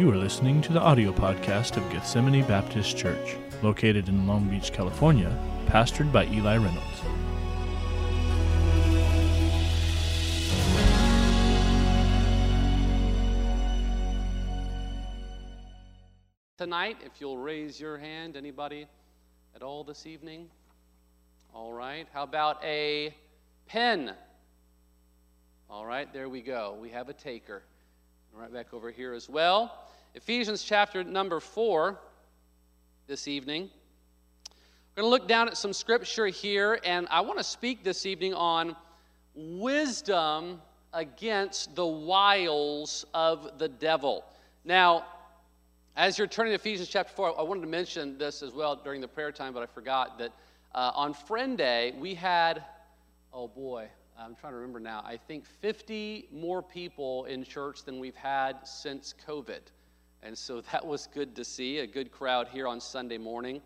[0.00, 4.72] You are listening to the audio podcast of Gethsemane Baptist Church, located in Long Beach,
[4.72, 5.30] California,
[5.66, 7.02] pastored by Eli Reynolds.
[16.56, 18.86] Tonight, if you'll raise your hand, anybody
[19.54, 20.48] at all this evening?
[21.52, 22.08] All right.
[22.14, 23.14] How about a
[23.66, 24.14] pen?
[25.68, 26.78] All right, there we go.
[26.80, 27.64] We have a taker.
[28.32, 29.89] Right back over here as well.
[30.12, 32.00] Ephesians chapter number four
[33.06, 33.70] this evening.
[34.96, 38.04] We're going to look down at some scripture here, and I want to speak this
[38.06, 38.74] evening on
[39.36, 40.60] wisdom
[40.92, 44.24] against the wiles of the devil.
[44.64, 45.04] Now,
[45.94, 49.00] as you're turning to Ephesians chapter 4, I wanted to mention this as well during
[49.00, 50.32] the prayer time, but I forgot that
[50.74, 52.64] uh, on Friend Day, we had,
[53.32, 53.88] oh boy,
[54.18, 58.66] I'm trying to remember now, I think 50 more people in church than we've had
[58.66, 59.60] since COVID.
[60.22, 63.60] And so that was good to see, a good crowd here on Sunday morning.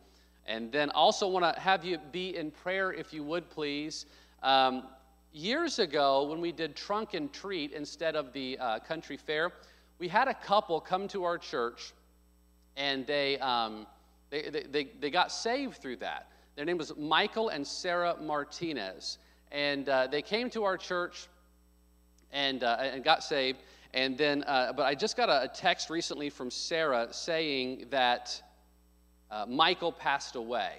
[0.47, 4.07] And then also want to have you be in prayer, if you would please.
[4.43, 4.85] Um,
[5.33, 9.53] years ago, when we did trunk and treat instead of the uh, country fair,
[9.99, 11.95] we had a couple come to our church
[12.77, 13.87] and they, um,
[14.31, 16.29] they, they, they, got saved through that.
[16.57, 19.19] Their name was Michael and Sarah Martinez
[19.55, 21.29] and uh, they came to our church
[22.33, 23.61] and, uh, and got saved.
[23.95, 28.43] And then, uh, but I just got a, a, text recently from Sarah saying that
[29.31, 30.73] uh, Michael passed away.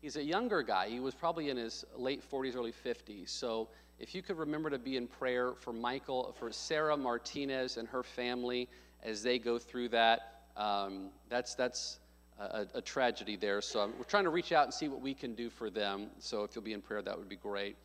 [0.00, 0.88] He's a younger guy.
[0.88, 3.30] He was probably in his late 40s, early 50s.
[3.30, 7.88] So if you could remember to be in prayer for Michael, for Sarah Martinez and
[7.88, 8.68] her family
[9.02, 11.98] as they go through that, um, that's, that's
[12.38, 13.60] a, a, tragedy there.
[13.60, 16.10] So we're trying to reach out and see what we can do for them.
[16.20, 17.76] So if you'll be in prayer, that would be great.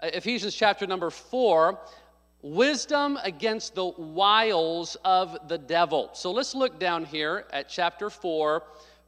[0.00, 1.78] Uh, Ephesians chapter number four,
[2.54, 6.10] wisdom against the wiles of the devil.
[6.12, 8.62] So let's look down here at chapter four,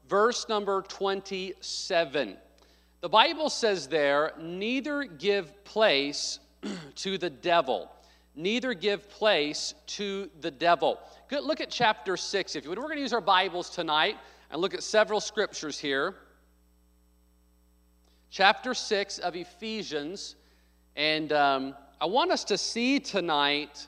[0.09, 2.37] verse number 27.
[3.01, 6.39] The Bible says there, neither give place
[6.95, 7.89] to the devil.
[8.35, 10.99] Neither give place to the devil.
[11.29, 12.55] Good, look at chapter 6.
[12.55, 14.17] If you would, we're going to use our Bibles tonight
[14.51, 16.15] and look at several scriptures here.
[18.31, 20.35] Chapter 6 of Ephesians,
[20.95, 23.85] and um, I want us to see tonight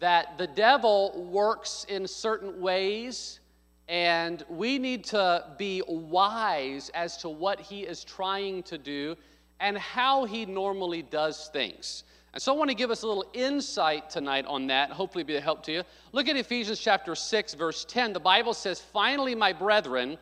[0.00, 3.40] that the devil works in certain ways,
[3.88, 9.16] and we need to be wise as to what he is trying to do
[9.60, 12.04] and how he normally does things.
[12.34, 15.36] And so I want to give us a little insight tonight on that, hopefully be
[15.36, 15.82] a help to you.
[16.12, 18.12] Look at Ephesians chapter 6, verse 10.
[18.12, 20.18] The Bible says, Finally, my brethren,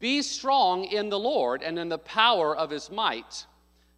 [0.00, 3.46] be strong in the Lord and in the power of his might.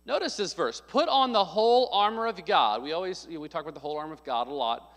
[0.05, 2.83] Notice this verse put on the whole armor of God.
[2.83, 4.93] We always we talk about the whole armor of God a lot.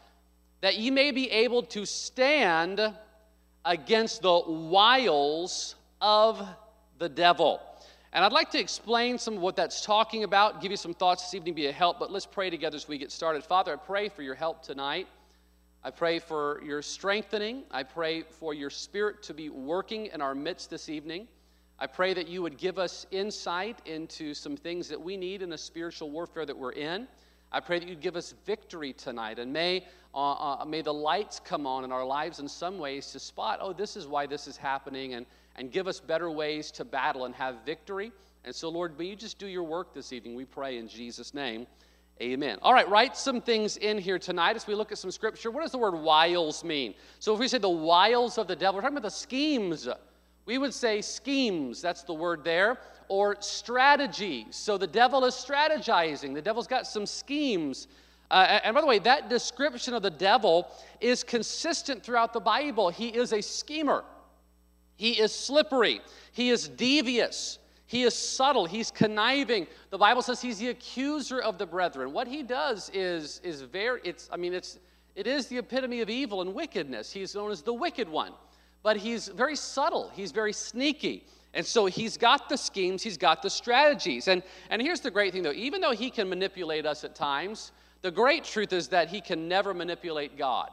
[0.61, 2.81] That ye may be able to stand
[3.65, 6.45] against the wiles of
[6.97, 7.61] the devil.
[8.13, 11.23] And I'd like to explain some of what that's talking about, give you some thoughts
[11.23, 13.44] this evening, be a help, but let's pray together as we get started.
[13.44, 15.07] Father, I pray for your help tonight.
[15.83, 17.63] I pray for your strengthening.
[17.71, 21.27] I pray for your spirit to be working in our midst this evening.
[21.78, 25.50] I pray that you would give us insight into some things that we need in
[25.50, 27.06] the spiritual warfare that we're in.
[27.52, 31.41] I pray that you'd give us victory tonight, and may, uh, uh, may the lights
[31.44, 34.47] come on in our lives in some ways to spot, oh, this is why this
[34.47, 35.25] is happening, and,
[35.58, 38.13] and give us better ways to battle and have victory.
[38.46, 41.34] And so, Lord, may you just do your work this evening, we pray in Jesus'
[41.34, 41.68] name.
[42.22, 42.57] Amen.
[42.62, 45.52] All right, write some things in here tonight as we look at some scripture.
[45.52, 46.94] What does the word wiles mean?
[47.19, 49.90] So, if we say the wiles of the devil, we're talking about the schemes
[50.45, 54.56] we would say schemes, that's the word there, or strategies.
[54.56, 57.88] So the devil is strategizing, the devil's got some schemes.
[58.31, 60.67] Uh, and by the way, that description of the devil
[61.01, 62.89] is consistent throughout the Bible.
[62.89, 64.03] He is a schemer,
[64.95, 66.01] he is slippery,
[66.31, 67.59] he is devious.
[67.88, 68.66] He is subtle.
[68.66, 69.67] He's conniving.
[69.91, 72.13] The Bible says he's the accuser of the brethren.
[72.13, 74.80] What he does is, is very, it's, I mean, it's,
[75.15, 77.12] it is the epitome of evil and wickedness.
[77.12, 78.33] He's known as the wicked one
[78.85, 81.25] but he's very subtle, he's very sneaky.
[81.55, 84.27] And so he's got the schemes, he's got the strategies.
[84.27, 87.71] And, and here's the great thing though even though he can manipulate us at times,
[88.03, 90.69] the great truth is that he can never manipulate God.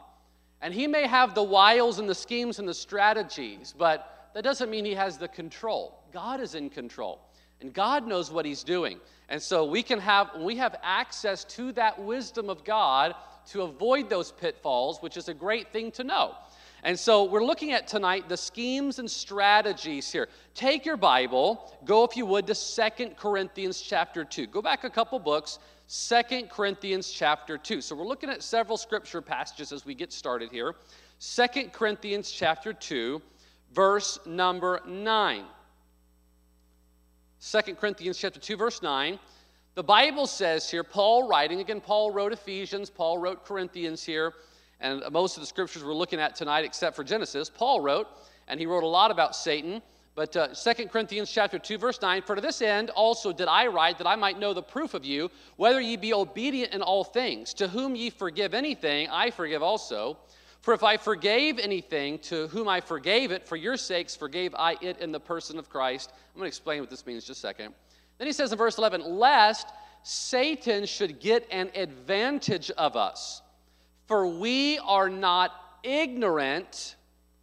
[0.60, 4.68] And he may have the wiles and the schemes and the strategies, but that doesn't
[4.68, 5.98] mean he has the control.
[6.12, 7.18] God is in control,
[7.62, 9.00] and God knows what he's doing.
[9.30, 13.14] And so we can have, we have access to that wisdom of God
[13.46, 16.34] to avoid those pitfalls, which is a great thing to know.
[16.84, 20.28] And so we're looking at tonight the schemes and strategies here.
[20.54, 24.48] Take your Bible, go if you would to Second Corinthians chapter 2.
[24.48, 27.80] Go back a couple books, Second Corinthians chapter 2.
[27.80, 30.74] So we're looking at several scripture passages as we get started here.
[31.18, 33.22] Second Corinthians chapter 2,
[33.72, 35.44] verse number 9.
[37.40, 39.20] 2 Corinthians chapter 2, verse 9.
[39.74, 44.34] The Bible says here, Paul writing, again, Paul wrote Ephesians, Paul wrote Corinthians here,
[44.82, 48.08] and most of the scriptures we're looking at tonight, except for Genesis, Paul wrote,
[48.48, 49.80] and he wrote a lot about Satan.
[50.14, 53.68] But uh, 2 Corinthians chapter 2, verse 9, For to this end also did I
[53.68, 57.02] write, that I might know the proof of you, whether ye be obedient in all
[57.02, 57.54] things.
[57.54, 60.18] To whom ye forgive anything, I forgive also.
[60.60, 64.76] For if I forgave anything, to whom I forgave it, for your sakes forgave I
[64.82, 66.12] it in the person of Christ.
[66.12, 67.74] I'm going to explain what this means just a second.
[68.18, 69.68] Then he says in verse 11, Lest
[70.02, 73.42] Satan should get an advantage of us,
[74.12, 76.96] for we are not ignorant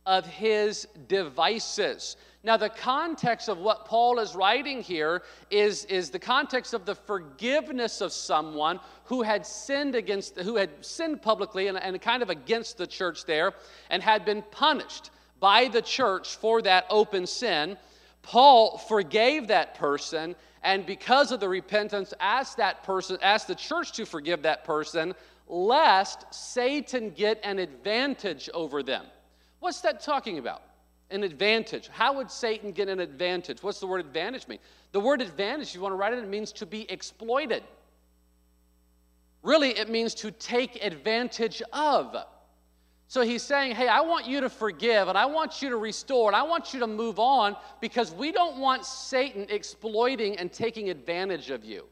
[0.06, 2.16] of his devices.
[2.44, 6.94] Now, the context of what Paul is writing here is, is the context of the
[6.94, 12.30] forgiveness of someone who had sinned against, who had sinned publicly and, and kind of
[12.30, 13.54] against the church there
[13.90, 17.78] and had been punished by the church for that open sin.
[18.22, 23.94] Paul forgave that person, and because of the repentance, asked that person, asked the church
[23.94, 25.16] to forgive that person,
[25.50, 29.06] lest Satan get an advantage over them.
[29.60, 30.62] What's that talking about?
[31.10, 31.88] An advantage.
[31.88, 33.64] How would Satan get an advantage?
[33.64, 34.60] What's the word advantage mean?
[34.92, 37.64] The word advantage, you want to write it, it means to be exploited.
[39.42, 42.16] Really, it means to take advantage of.
[43.08, 46.30] So he's saying, Hey, I want you to forgive and I want you to restore
[46.30, 50.92] and I want you to move on because we don't want Satan exploiting and taking
[50.92, 51.86] advantage of you.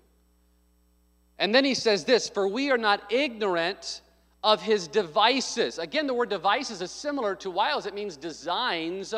[1.40, 4.02] And then he says this For we are not ignorant
[4.44, 5.80] of his devices.
[5.80, 9.14] Again, the word devices is similar to wiles, it means designs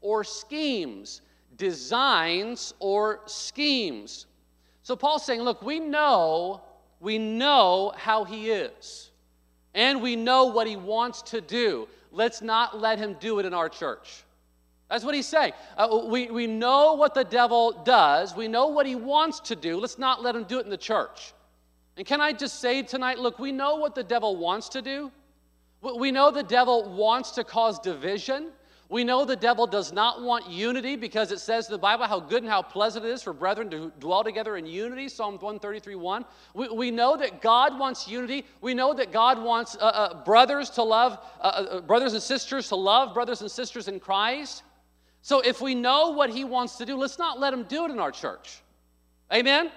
[0.00, 1.20] or schemes.
[1.56, 4.26] Designs or schemes.
[4.82, 6.60] So Paul's saying, look, we know,
[7.00, 9.10] we know how he is,
[9.72, 11.88] and we know what he wants to do.
[12.10, 14.24] Let's not let him do it in our church.
[14.90, 15.52] That's what he's saying.
[15.76, 19.78] Uh, we, we know what the devil does, we know what he wants to do.
[19.78, 21.32] Let's not let him do it in the church.
[21.96, 25.12] And can I just say tonight look, we know what the devil wants to do.
[25.80, 28.50] We know the devil wants to cause division.
[28.88, 32.20] We know the devil does not want unity because it says in the Bible how
[32.20, 35.94] good and how pleasant it is for brethren to dwell together in unity, Psalm 133
[35.94, 36.24] 1.
[36.54, 38.44] We, we know that God wants unity.
[38.60, 42.68] We know that God wants uh, uh, brothers to love, uh, uh brothers and sisters
[42.68, 44.62] to love brothers and sisters in Christ.
[45.22, 47.90] So if we know what he wants to do, let's not let him do it
[47.90, 48.60] in our church.
[49.32, 49.70] Amen?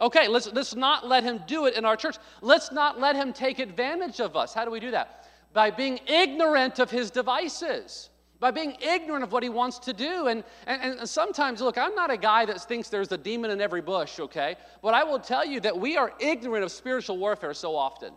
[0.00, 2.16] Okay, let's, let's not let him do it in our church.
[2.42, 4.52] Let's not let him take advantage of us.
[4.52, 5.28] How do we do that?
[5.52, 8.10] By being ignorant of his devices,
[8.40, 10.26] by being ignorant of what he wants to do.
[10.26, 13.60] And, and, and sometimes, look, I'm not a guy that thinks there's a demon in
[13.60, 14.56] every bush, okay?
[14.82, 18.12] But I will tell you that we are ignorant of spiritual warfare so often.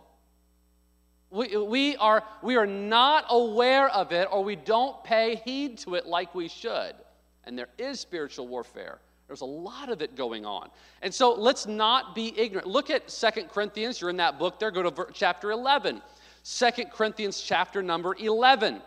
[1.30, 5.94] We, we, are, we are not aware of it or we don't pay heed to
[5.94, 6.94] it like we should.
[7.44, 8.98] And there is spiritual warfare.
[9.28, 10.70] There's a lot of it going on.
[11.02, 12.66] And so let's not be ignorant.
[12.66, 14.00] Look at Second Corinthians.
[14.00, 14.70] You're in that book there.
[14.70, 16.02] Go to chapter 11.
[16.44, 18.80] 2 Corinthians chapter number 11,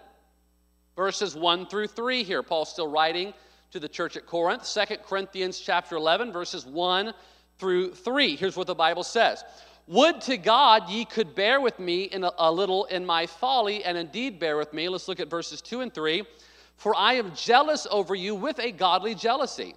[0.95, 2.41] verses 1 through 3 here.
[2.41, 3.35] Paul's still writing
[3.69, 4.67] to the church at Corinth.
[4.67, 7.13] 2 Corinthians chapter 11, verses 1
[7.59, 8.35] through 3.
[8.35, 9.44] Here's what the Bible says.
[9.85, 13.83] Would to God ye could bear with me in a, a little in my folly,
[13.83, 14.89] and indeed bear with me.
[14.89, 16.23] Let's look at verses 2 and 3.
[16.77, 19.75] For I am jealous over you with a godly jealousy.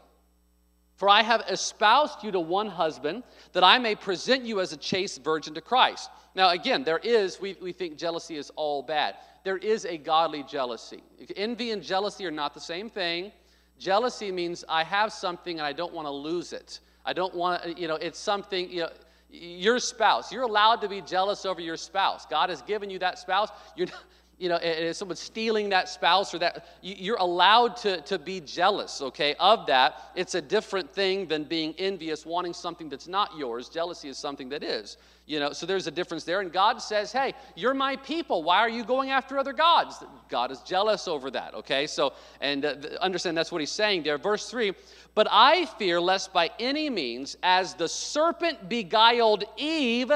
[1.04, 4.76] For I have espoused you to one husband, that I may present you as a
[4.78, 6.08] chaste virgin to Christ.
[6.34, 9.16] Now, again, there is, we, we think jealousy is all bad.
[9.42, 11.02] There is a godly jealousy.
[11.36, 13.32] Envy and jealousy are not the same thing.
[13.78, 16.80] Jealousy means I have something and I don't want to lose it.
[17.04, 18.88] I don't want to, you know, it's something, you know,
[19.28, 20.32] your spouse.
[20.32, 22.24] You're allowed to be jealous over your spouse.
[22.24, 23.50] God has given you that spouse.
[23.76, 24.04] You're not,
[24.38, 29.00] you know, if someone's stealing that spouse or that, you're allowed to, to be jealous,
[29.00, 30.10] okay, of that.
[30.14, 33.68] It's a different thing than being envious, wanting something that's not yours.
[33.68, 36.40] Jealousy is something that is, you know, so there's a difference there.
[36.40, 38.42] And God says, hey, you're my people.
[38.42, 40.02] Why are you going after other gods?
[40.28, 41.86] God is jealous over that, okay?
[41.86, 44.18] So, and uh, understand that's what he's saying there.
[44.18, 44.72] Verse 3
[45.14, 50.10] But I fear lest by any means, as the serpent beguiled Eve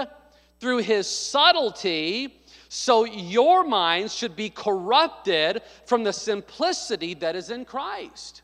[0.61, 2.38] through his subtlety,
[2.69, 8.43] so your minds should be corrupted from the simplicity that is in Christ.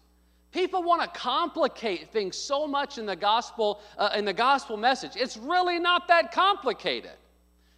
[0.50, 5.12] People want to complicate things so much in the gospel uh, in the gospel message.
[5.16, 7.10] It's really not that complicated.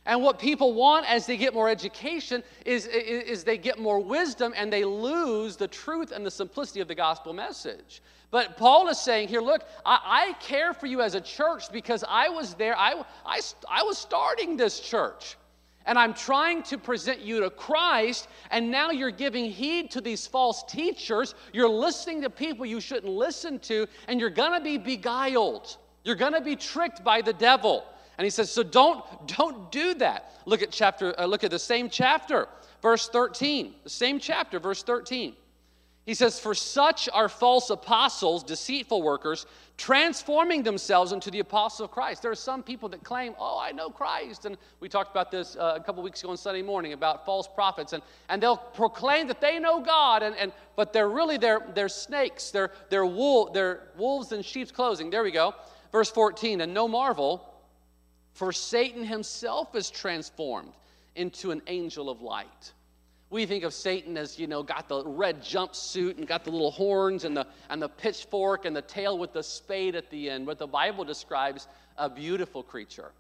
[0.04, 3.98] And what people want as they get more education is, is, is, they get more
[3.98, 8.02] wisdom and they lose the truth and the simplicity of the gospel message.
[8.30, 12.04] But Paul is saying here, look, I, I care for you as a church because
[12.08, 15.36] I was there, I, I, I was starting this church.
[15.86, 20.26] And I'm trying to present you to Christ, and now you're giving heed to these
[20.26, 21.34] false teachers.
[21.52, 25.76] You're listening to people you shouldn't listen to, and you're gonna be beguiled.
[26.04, 27.84] You're gonna be tricked by the devil.
[28.18, 30.32] And he says, so don't, don't do that.
[30.46, 32.48] Look at chapter, uh, look at the same chapter,
[32.82, 33.74] verse 13.
[33.84, 35.34] The same chapter, verse 13.
[36.06, 39.44] He says, For such are false apostles, deceitful workers,
[39.76, 42.23] transforming themselves into the apostle of Christ.
[42.23, 44.47] There are some people that claim, Oh, I know Christ.
[44.47, 47.47] And we talked about this uh, a couple weeks ago on Sunday morning about false
[47.47, 47.92] prophets.
[47.92, 51.88] And, and they'll proclaim that they know God, and, and, but they're really they're, they're
[51.88, 52.50] snakes.
[52.50, 55.11] They're, they're, wool, they're wolves in sheep's clothing.
[55.11, 55.54] There we go.
[55.92, 56.62] Verse 14.
[56.62, 57.47] And no marvel,
[58.33, 60.73] for Satan himself is transformed
[61.16, 62.73] into an angel of light.
[63.28, 66.71] We think of Satan as, you know, got the red jumpsuit and got the little
[66.71, 70.47] horns and the, and the pitchfork and the tail with the spade at the end.
[70.47, 71.66] But the Bible describes
[71.99, 73.11] a beautiful creature.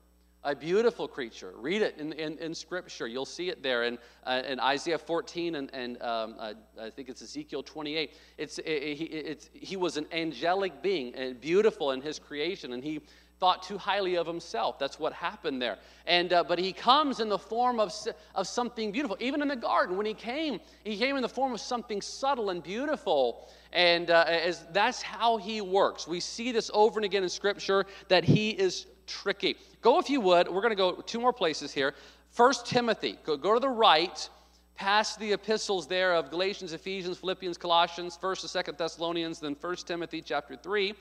[0.44, 1.54] A beautiful creature.
[1.56, 3.08] Read it in, in, in Scripture.
[3.08, 7.08] You'll see it there in, uh, in Isaiah 14 and, and um, uh, I think
[7.08, 8.12] it's Ezekiel 28.
[8.38, 12.84] It's, it, it, it's, he was an angelic being, and beautiful in his creation, and
[12.84, 13.00] he
[13.38, 14.78] thought too highly of himself.
[14.78, 15.78] That's what happened there.
[16.06, 17.92] And uh, but he comes in the form of,
[18.34, 19.16] of something beautiful.
[19.20, 22.50] Even in the garden, when he came, he came in the form of something subtle
[22.50, 23.48] and beautiful.
[23.72, 26.08] And uh, as that's how he works.
[26.08, 29.56] We see this over and again in Scripture that he is tricky.
[29.82, 30.48] Go if you would.
[30.48, 31.94] We're going to go two more places here.
[32.30, 33.18] First Timothy.
[33.24, 34.28] Go, go to the right
[34.76, 39.76] past the epistles there of Galatians, Ephesians, Philippians, Colossians, 1st and 2nd Thessalonians, then 1
[39.76, 40.94] Timothy chapter 3.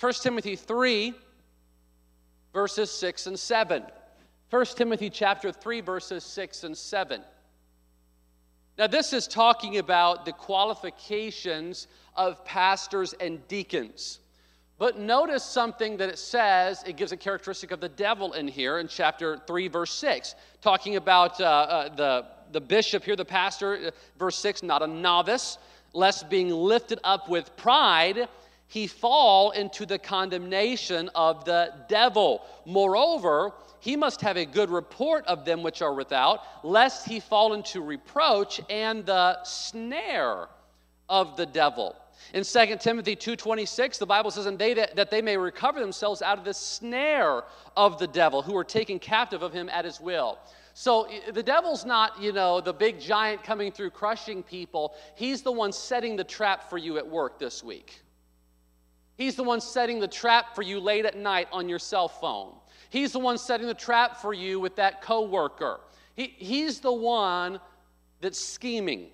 [0.00, 1.14] 1 Timothy 3
[2.52, 3.84] verses 6 and 7.
[4.50, 7.22] 1 Timothy chapter 3 verses 6 and 7.
[8.78, 14.20] Now this is talking about the qualifications of pastors and deacons.
[14.80, 18.78] But notice something that it says, it gives a characteristic of the devil in here
[18.78, 23.88] in chapter 3, verse 6, talking about uh, uh, the, the bishop here, the pastor,
[23.88, 25.58] uh, verse 6, not a novice,
[25.92, 28.26] lest being lifted up with pride,
[28.70, 32.40] he fall into the condemnation of the devil.
[32.64, 37.52] Moreover, he must have a good report of them which are without, lest he fall
[37.52, 40.46] into reproach and the snare
[41.08, 41.96] of the devil.
[42.32, 46.22] In 2 Timothy 2:26, the Bible says, "And they that, that they may recover themselves
[46.22, 47.42] out of the snare
[47.76, 50.38] of the devil, who are taken captive of him at his will."
[50.74, 54.94] So the devil's not, you know, the big giant coming through crushing people.
[55.16, 58.00] He's the one setting the trap for you at work this week.
[59.20, 62.54] He's the one setting the trap for you late at night on your cell phone.
[62.88, 65.80] He's the one setting the trap for you with that coworker.
[66.16, 67.60] He, he's the one
[68.22, 69.08] that's scheming,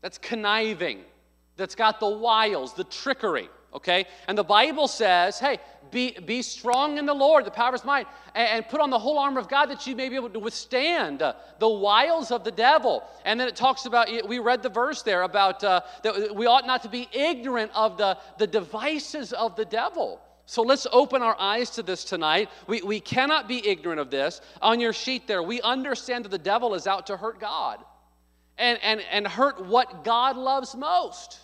[0.00, 1.00] that's conniving,
[1.58, 4.06] that's got the wiles, the trickery okay?
[4.28, 5.58] And the Bible says, hey,
[5.90, 8.90] be, be strong in the Lord, the power of his might, and, and put on
[8.90, 12.30] the whole armor of God that you may be able to withstand uh, the wiles
[12.30, 13.04] of the devil.
[13.24, 16.66] And then it talks about, we read the verse there about uh, that we ought
[16.66, 20.20] not to be ignorant of the, the devices of the devil.
[20.46, 22.50] So let's open our eyes to this tonight.
[22.66, 24.40] We, we cannot be ignorant of this.
[24.60, 27.82] On your sheet there, we understand that the devil is out to hurt God
[28.58, 31.38] and, and, and hurt what God loves most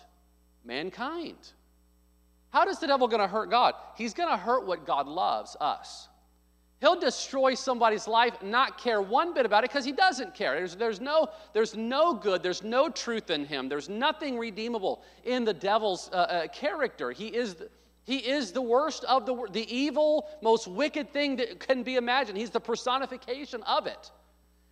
[0.63, 1.37] mankind.
[2.51, 3.73] How does the devil going to hurt God?
[3.95, 6.09] He's going to hurt what God loves, us.
[6.81, 10.55] He'll destroy somebody's life, not care one bit about it because he doesn't care.
[10.55, 15.45] There's, there's, no, there's no good, there's no truth in him, there's nothing redeemable in
[15.45, 17.11] the devil's uh, uh, character.
[17.11, 17.69] He is, the,
[18.03, 22.39] he is the worst of the, the evil, most wicked thing that can be imagined.
[22.39, 24.11] He's the personification of it.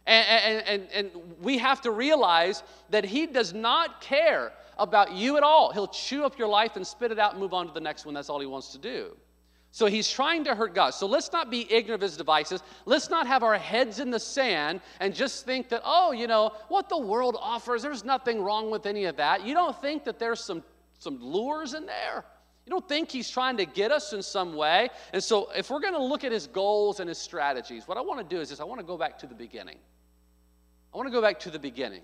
[0.08, 5.44] And, and, and, we have to realize that he does not care about you at
[5.44, 5.72] all.
[5.72, 8.06] He'll chew up your life and spit it out and move on to the next
[8.06, 8.14] one.
[8.14, 9.16] That's all he wants to do.
[9.72, 10.92] So he's trying to hurt God.
[10.92, 12.64] So let's not be ignorant of his devices.
[12.86, 16.54] Let's not have our heads in the sand and just think that, oh, you know,
[16.70, 19.46] what the world offers, there's nothing wrong with any of that.
[19.46, 20.64] You don't think that there's some,
[20.98, 22.26] some lures in there?
[22.66, 24.90] You don't think he's trying to get us in some way?
[25.14, 28.02] And so if we're going to look at his goals and his strategies, what I
[28.02, 29.78] want to do is this I want to go back to the beginning.
[30.94, 32.02] I want to go back to the beginning.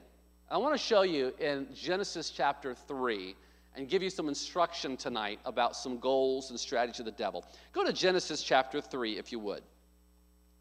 [0.50, 3.36] I want to show you in Genesis chapter 3
[3.76, 7.44] and give you some instruction tonight about some goals and strategy of the devil.
[7.74, 9.64] Go to Genesis chapter 3, if you would.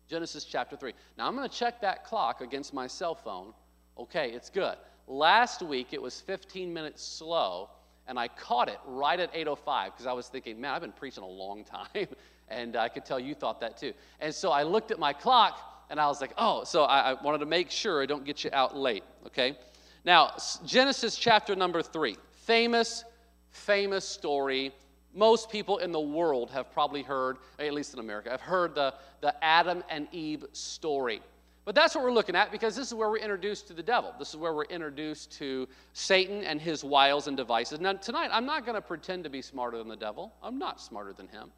[0.08, 0.94] Genesis chapter 3.
[1.18, 3.52] Now, I'm going to check that clock against my cell phone.
[3.98, 4.76] Okay, it's good.
[5.06, 7.68] Last week, it was 15 minutes slow,
[8.08, 11.22] and I caught it right at 8.05 because I was thinking, man, I've been preaching
[11.22, 11.62] a long
[11.94, 12.08] time,
[12.48, 13.92] and I could tell you thought that too.
[14.18, 17.22] And so I looked at my clock, And I was like, oh, so I, I
[17.22, 19.58] wanted to make sure I don't get you out late, okay?
[20.04, 20.32] Now,
[20.66, 23.04] Genesis chapter number three, famous,
[23.50, 24.72] famous story.
[25.14, 28.94] Most people in the world have probably heard, at least in America, have heard the,
[29.22, 31.22] the Adam and Eve story.
[31.64, 34.12] But that's what we're looking at because this is where we're introduced to the devil.
[34.18, 37.80] This is where we're introduced to Satan and his wiles and devices.
[37.80, 40.34] Now, tonight, I'm not going to pretend to be smarter than the devil.
[40.42, 41.50] I'm not smarter than him.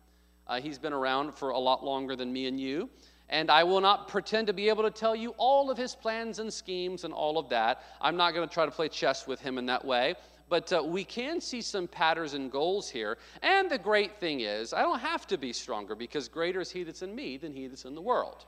[0.47, 2.89] Uh, he's been around for a lot longer than me and you.
[3.29, 6.39] And I will not pretend to be able to tell you all of his plans
[6.39, 7.83] and schemes and all of that.
[8.01, 10.15] I'm not going to try to play chess with him in that way.
[10.49, 13.19] But uh, we can see some patterns and goals here.
[13.43, 16.85] And the great thing is, I don't have to be stronger because greater is he
[16.85, 18.45] that's in me than he that's in the world.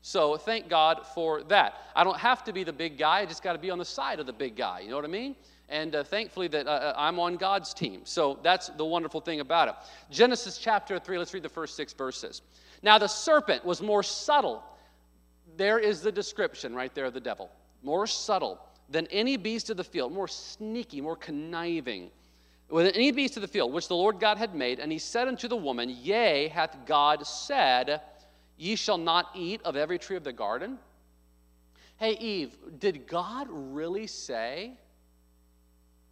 [0.00, 1.80] So thank God for that.
[1.96, 3.86] I don't have to be the big guy, I just got to be on the
[3.86, 4.80] side of the big guy.
[4.80, 5.34] You know what I mean?
[5.70, 8.02] And uh, thankfully that uh, uh, I'm on God's team.
[8.04, 9.74] So that's the wonderful thing about it.
[10.10, 12.42] Genesis chapter 3, let's read the first six verses.
[12.84, 14.62] Now the serpent was more subtle.
[15.56, 17.50] There is the description right there of the devil.
[17.82, 18.60] More subtle
[18.90, 22.10] than any beast of the field, more sneaky, more conniving
[22.70, 24.80] than any beast of the field which the Lord God had made.
[24.80, 28.02] And he said unto the woman, Yea, hath God said,
[28.58, 30.78] Ye shall not eat of every tree of the garden.
[31.96, 34.72] Hey, Eve, did God really say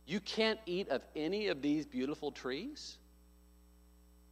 [0.07, 2.97] you can't eat of any of these beautiful trees?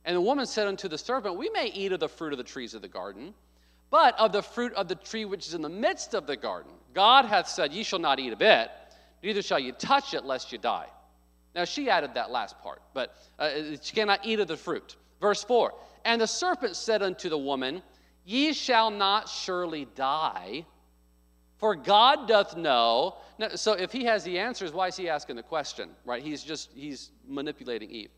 [0.04, 2.45] And the woman said unto the serpent, We may eat of the fruit of the
[2.45, 3.35] trees of the garden,
[3.90, 6.73] but of the fruit of the tree which is in the midst of the garden,
[6.95, 8.71] God hath said, Ye shall not eat of it,
[9.23, 10.87] neither shall you touch it, lest you die.
[11.54, 13.50] Now she added that last part, but uh,
[13.83, 14.97] she cannot eat of the fruit.
[15.21, 17.83] Verse 4 And the serpent said unto the woman,
[18.25, 20.64] Ye shall not surely die,
[21.59, 23.16] for God doth know.
[23.38, 25.90] Now, so if he has the answers, why is he asking the question?
[26.04, 26.23] Right?
[26.23, 28.11] He's just he's manipulating Eve.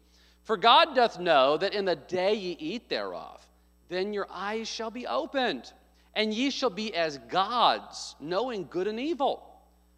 [0.45, 3.47] For God doth know that in the day ye eat thereof,
[3.89, 5.73] then your eyes shall be opened,
[6.15, 9.43] and ye shall be as gods, knowing good and evil,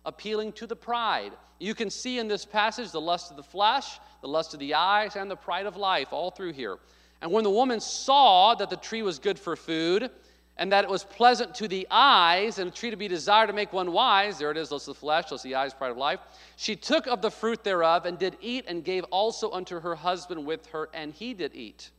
[0.04, 1.32] appealing to the pride.
[1.58, 4.74] You can see in this passage the lust of the flesh, the lust of the
[4.74, 6.78] eyes, and the pride of life all through here.
[7.22, 10.10] And when the woman saw that the tree was good for food,
[10.56, 13.52] and that it was pleasant to the eyes, and a tree to be desired to
[13.52, 15.90] make one wise, there it is, lust of the flesh, lust of the eyes, pride
[15.90, 16.20] of life,
[16.56, 20.44] she took of the fruit thereof, and did eat, and gave also unto her husband
[20.44, 21.90] with her, and he did eat.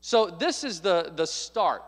[0.00, 1.82] So this is the, the start.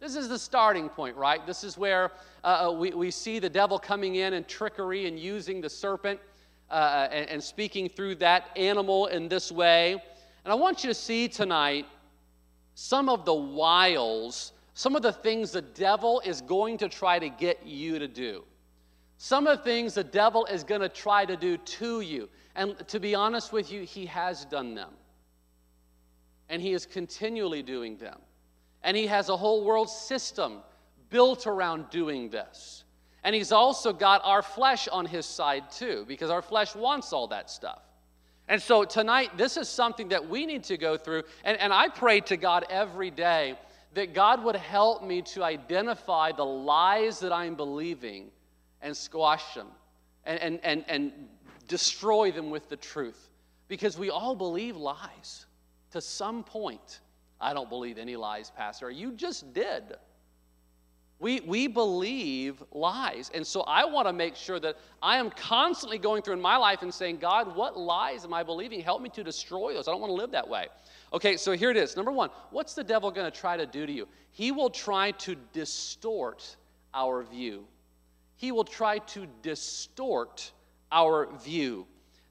[0.00, 1.46] This is the starting point, right?
[1.46, 2.10] This is where
[2.42, 6.18] uh, uh we, we see the devil coming in and trickery and using the serpent
[6.72, 9.92] uh, and, and speaking through that animal in this way.
[10.44, 11.86] And I want you to see tonight
[12.74, 17.28] some of the wiles, some of the things the devil is going to try to
[17.28, 18.44] get you to do.
[19.18, 22.28] Some of the things the devil is going to try to do to you.
[22.54, 24.90] And to be honest with you, he has done them.
[26.48, 28.18] And he is continually doing them.
[28.82, 30.58] And he has a whole world system
[31.10, 32.84] built around doing this.
[33.24, 37.28] And he's also got our flesh on his side too, because our flesh wants all
[37.28, 37.82] that stuff.
[38.48, 41.22] And so tonight, this is something that we need to go through.
[41.44, 43.56] And, and I pray to God every day
[43.94, 48.30] that God would help me to identify the lies that I'm believing
[48.80, 49.68] and squash them
[50.24, 51.12] and, and, and, and
[51.68, 53.30] destroy them with the truth.
[53.68, 55.46] Because we all believe lies
[55.90, 57.00] to some point.
[57.40, 58.90] I don't believe any lies, Pastor.
[58.90, 59.82] You just did.
[61.18, 63.30] We, we believe lies.
[63.32, 66.56] And so I want to make sure that I am constantly going through in my
[66.56, 68.80] life and saying, God, what lies am I believing?
[68.80, 69.86] Help me to destroy those.
[69.86, 70.66] I don't want to live that way.
[71.12, 71.94] Okay, so here it is.
[71.96, 74.08] Number one, what's the devil going to try to do to you?
[74.30, 76.56] He will try to distort
[76.94, 77.66] our view.
[78.36, 80.52] He will try to distort
[80.90, 81.86] our view.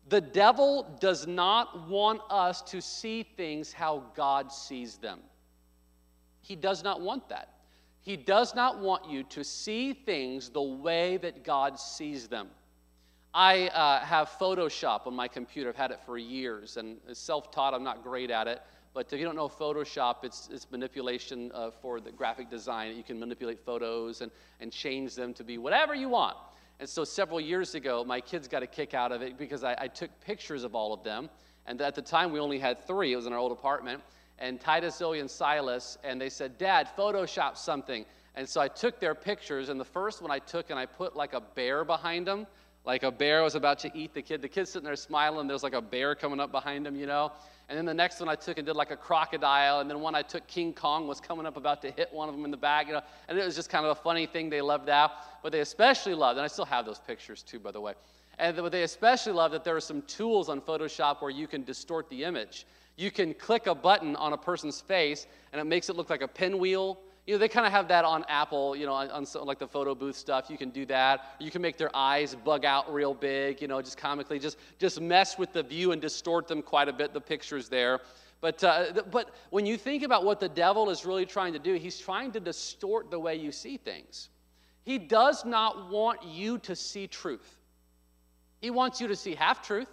[0.09, 5.19] The devil does not want us to see things how God sees them.
[6.41, 7.53] He does not want that.
[8.01, 12.49] He does not want you to see things the way that God sees them.
[13.33, 15.69] I uh, have Photoshop on my computer.
[15.69, 18.61] I've had it for years, and self taught, I'm not great at it.
[18.93, 22.95] But if you don't know Photoshop, it's, it's manipulation uh, for the graphic design.
[22.97, 26.35] You can manipulate photos and, and change them to be whatever you want.
[26.81, 29.77] And so several years ago, my kids got a kick out of it because I,
[29.79, 31.29] I took pictures of all of them.
[31.67, 33.13] And at the time, we only had three.
[33.13, 34.01] It was in our old apartment
[34.41, 38.05] and Titus, Zoe, and Silas, and they said, Dad, Photoshop something.
[38.35, 41.15] And so I took their pictures, and the first one I took and I put
[41.15, 42.47] like a bear behind them,
[42.85, 44.41] like a bear was about to eat the kid.
[44.41, 47.31] The kid's sitting there smiling, there's like a bear coming up behind him, you know.
[47.69, 50.13] And then the next one I took and did like a crocodile, and then one
[50.13, 52.57] I took King Kong was coming up about to hit one of them in the
[52.57, 53.01] back, you know.
[53.29, 55.11] And it was just kind of a funny thing they loved that.
[55.41, 57.93] But they especially loved, and I still have those pictures too, by the way.
[58.39, 61.63] And what they especially loved that there are some tools on Photoshop where you can
[61.63, 62.65] distort the image.
[62.97, 66.21] You can click a button on a person's face and it makes it look like
[66.21, 66.99] a pinwheel.
[67.27, 69.67] You know, they kind of have that on Apple, you know, on, on like the
[69.67, 70.49] photo booth stuff.
[70.49, 71.35] You can do that.
[71.39, 74.99] You can make their eyes bug out real big, you know, just comically, just, just
[74.99, 78.01] mess with the view and distort them quite a bit, the pictures there.
[78.41, 81.75] But, uh, but when you think about what the devil is really trying to do,
[81.75, 84.29] he's trying to distort the way you see things.
[84.83, 87.59] He does not want you to see truth.
[88.61, 89.87] He wants you to see half truth.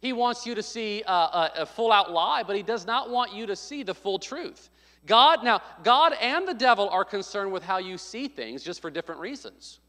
[0.00, 3.10] He wants you to see a, a, a full out lie, but he does not
[3.10, 4.70] want you to see the full truth.
[5.06, 8.90] God, now, God and the devil are concerned with how you see things just for
[8.90, 9.80] different reasons.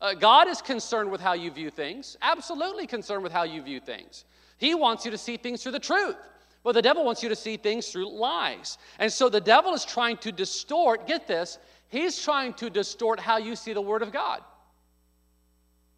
[0.00, 3.80] Uh, God is concerned with how you view things, absolutely concerned with how you view
[3.80, 4.24] things.
[4.58, 6.16] He wants you to see things through the truth.
[6.62, 8.76] But the devil wants you to see things through lies.
[8.98, 13.38] And so the devil is trying to distort, get this, he's trying to distort how
[13.38, 14.42] you see the Word of God.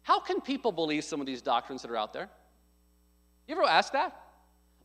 [0.03, 2.29] How can people believe some of these doctrines that are out there?
[3.47, 4.22] You ever ask that?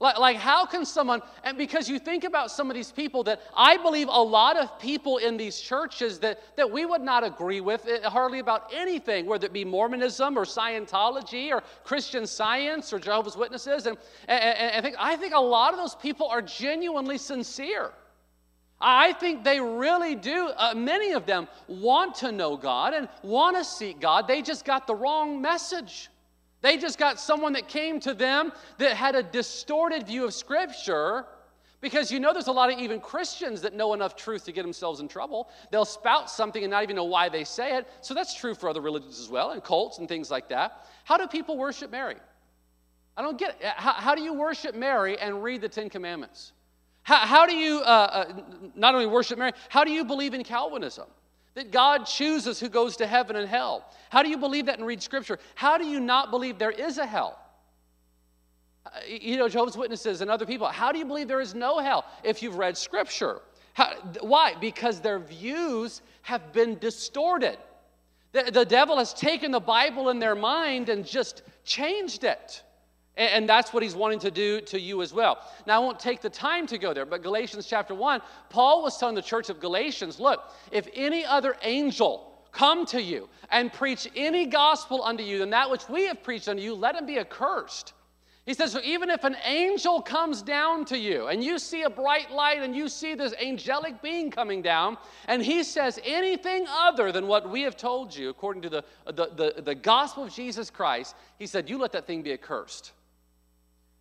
[0.01, 3.41] Like, like, how can someone, and because you think about some of these people that
[3.57, 7.61] I believe a lot of people in these churches that, that we would not agree
[7.61, 13.01] with eh, hardly about anything, whether it be Mormonism or Scientology or Christian Science or
[13.01, 13.87] Jehovah's Witnesses.
[13.87, 17.91] And, and, and I, think, I think a lot of those people are genuinely sincere.
[18.81, 23.57] I think they really do, uh, many of them want to know God and want
[23.57, 24.29] to seek God.
[24.29, 26.09] They just got the wrong message.
[26.61, 31.27] They just got someone that came to them that had a distorted view of Scripture.
[31.81, 34.63] Because you know, there's a lot of even Christians that know enough truth to get
[34.63, 35.49] themselves in trouble.
[35.71, 37.87] They'll spout something and not even know why they say it.
[38.01, 40.87] So that's true for other religions as well, and cults and things like that.
[41.05, 42.17] How do people worship Mary?
[43.17, 43.67] I don't get it.
[43.77, 46.53] How, how do you worship Mary and read the Ten Commandments?
[47.03, 48.33] How, how do you uh, uh,
[48.75, 51.07] not only worship Mary, how do you believe in Calvinism?
[51.59, 53.85] That God chooses who goes to heaven and hell.
[54.11, 55.41] How do you believe that and read Scripture?
[55.57, 57.37] How do you not believe there is a hell?
[58.87, 61.81] Uh, you know, Jehovah's Witnesses and other people, how do you believe there is no
[61.81, 63.41] hell if you've read Scripture?
[63.73, 64.55] How, why?
[64.61, 67.59] Because their views have been distorted.
[68.31, 72.63] The, the devil has taken the Bible in their mind and just changed it.
[73.19, 75.39] And that's what he's wanting to do to you as well.
[75.67, 78.97] Now, I won't take the time to go there, but Galatians chapter 1, Paul was
[78.97, 84.09] telling the church of Galatians look, if any other angel come to you and preach
[84.15, 87.19] any gospel unto you than that which we have preached unto you, let him be
[87.19, 87.93] accursed.
[88.47, 91.91] He says, so even if an angel comes down to you and you see a
[91.91, 97.13] bright light and you see this angelic being coming down, and he says anything other
[97.13, 100.71] than what we have told you, according to the, the, the, the gospel of Jesus
[100.71, 102.93] Christ, he said, you let that thing be accursed.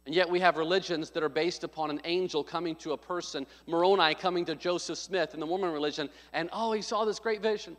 [0.07, 3.45] And yet we have religions that are based upon an angel coming to a person,
[3.67, 7.41] Moroni coming to Joseph Smith in the Mormon religion, and oh, he saw this great
[7.41, 7.75] vision.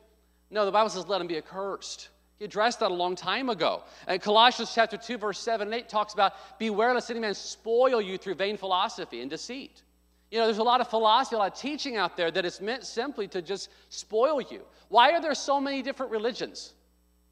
[0.51, 2.11] No, the Bible says, let him be accursed.
[2.39, 3.83] He addressed that a long time ago.
[4.07, 7.99] And Colossians chapter 2, verse 7 and 8 talks about beware lest any man spoil
[7.99, 9.83] you through vain philosophy and deceit.
[10.31, 12.61] You know, there's a lot of philosophy, a lot of teaching out there that is
[12.61, 14.61] meant simply to just spoil you.
[14.91, 16.75] Why are there so many different religions?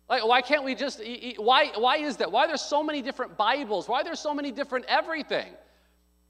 [0.08, 1.00] Like, why can't we just,
[1.36, 2.30] why, why is that?
[2.30, 3.88] Why are there so many different Bibles?
[3.88, 5.52] Why are there so many different everything?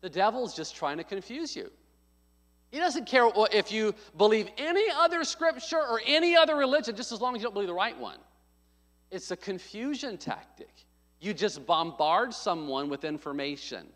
[0.00, 1.70] The devil's just trying to confuse you.
[2.70, 7.20] He doesn't care if you believe any other scripture or any other religion, just as
[7.20, 8.18] long as you don't believe the right one.
[9.10, 10.72] It's a confusion tactic.
[11.20, 13.86] You just bombard someone with information.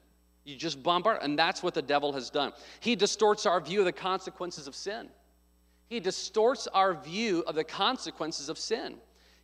[0.44, 2.52] You just bombard, and that's what the devil has done.
[2.80, 5.08] He distorts our view of the consequences of sin.
[5.88, 8.96] He distorts our view of the consequences of sin.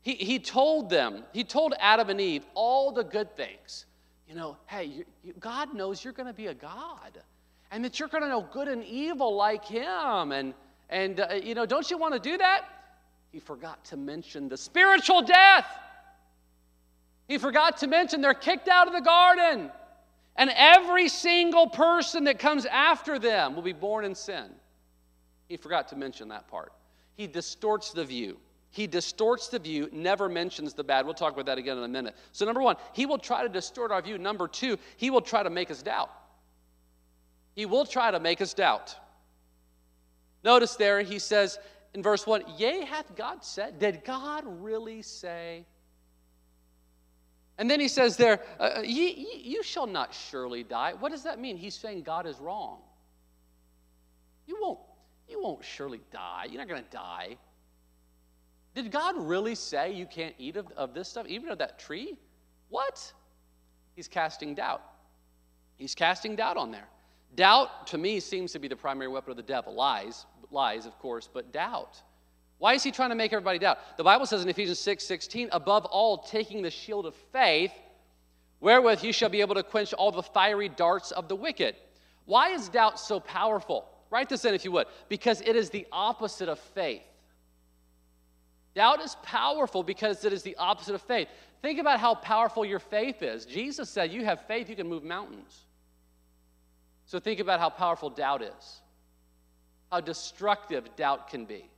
[0.07, 3.87] He, he told them, he told Adam and Eve all the good things.
[4.29, 7.21] You know, hey, you, you, God knows you're going to be a God
[7.73, 10.31] and that you're going to know good and evil like him.
[10.31, 10.55] And,
[10.91, 12.67] and uh, you know, don't you want to do that?
[13.33, 15.67] He forgot to mention the spiritual death.
[17.27, 19.73] He forgot to mention they're kicked out of the garden.
[20.37, 24.51] And every single person that comes after them will be born in sin.
[25.49, 26.73] He forgot to mention that part.
[27.17, 28.39] He distorts the view.
[28.77, 31.07] He distorts the view, never mentions the bad.
[31.07, 32.15] We'll talk about that again in a minute.
[32.33, 34.19] So, number one, he will try to distort our view.
[34.19, 36.11] Number two, he will try to make us doubt.
[37.55, 38.95] He will try to make us doubt.
[40.45, 41.59] Notice there, he says
[41.95, 43.79] in verse 1 Yea, hath God said?
[43.79, 45.65] Did God really say?
[47.57, 50.93] And then he says there, uh, ye, ye, You shall not surely die.
[50.93, 51.57] What does that mean?
[51.57, 52.81] He's saying God is wrong.
[54.47, 54.81] You won't,
[55.31, 56.49] you won't surely die.
[56.51, 57.39] You're not going to die.
[58.77, 62.19] Did God really say you can't eat of, of this stuff, even of that tree?
[62.69, 63.11] What?
[63.95, 64.83] He's casting doubt.
[65.77, 66.87] He's casting doubt on there.
[67.37, 69.75] Doubt, to me, seems to be the primary weapon of the devil.
[69.75, 72.03] Lies, lies, of course, but doubt.
[72.59, 73.79] Why is he trying to make everybody doubt?
[73.97, 77.73] The Bible says in Ephesians 6 16, above all, taking the shield of faith,
[78.61, 81.77] wherewith you shall be able to quench all the fiery darts of the wicked.
[82.27, 83.89] Why is doubt so powerful?
[84.11, 87.01] Write this in if you would, because it is the opposite of faith.
[88.77, 91.29] Doubt is powerful because it is the opposite of faith.
[91.63, 93.47] Think about how powerful your faith is.
[93.47, 95.65] Jesus said, You have faith, you can move mountains.
[97.07, 98.83] So think about how powerful doubt is,
[99.91, 101.71] how destructive doubt can be.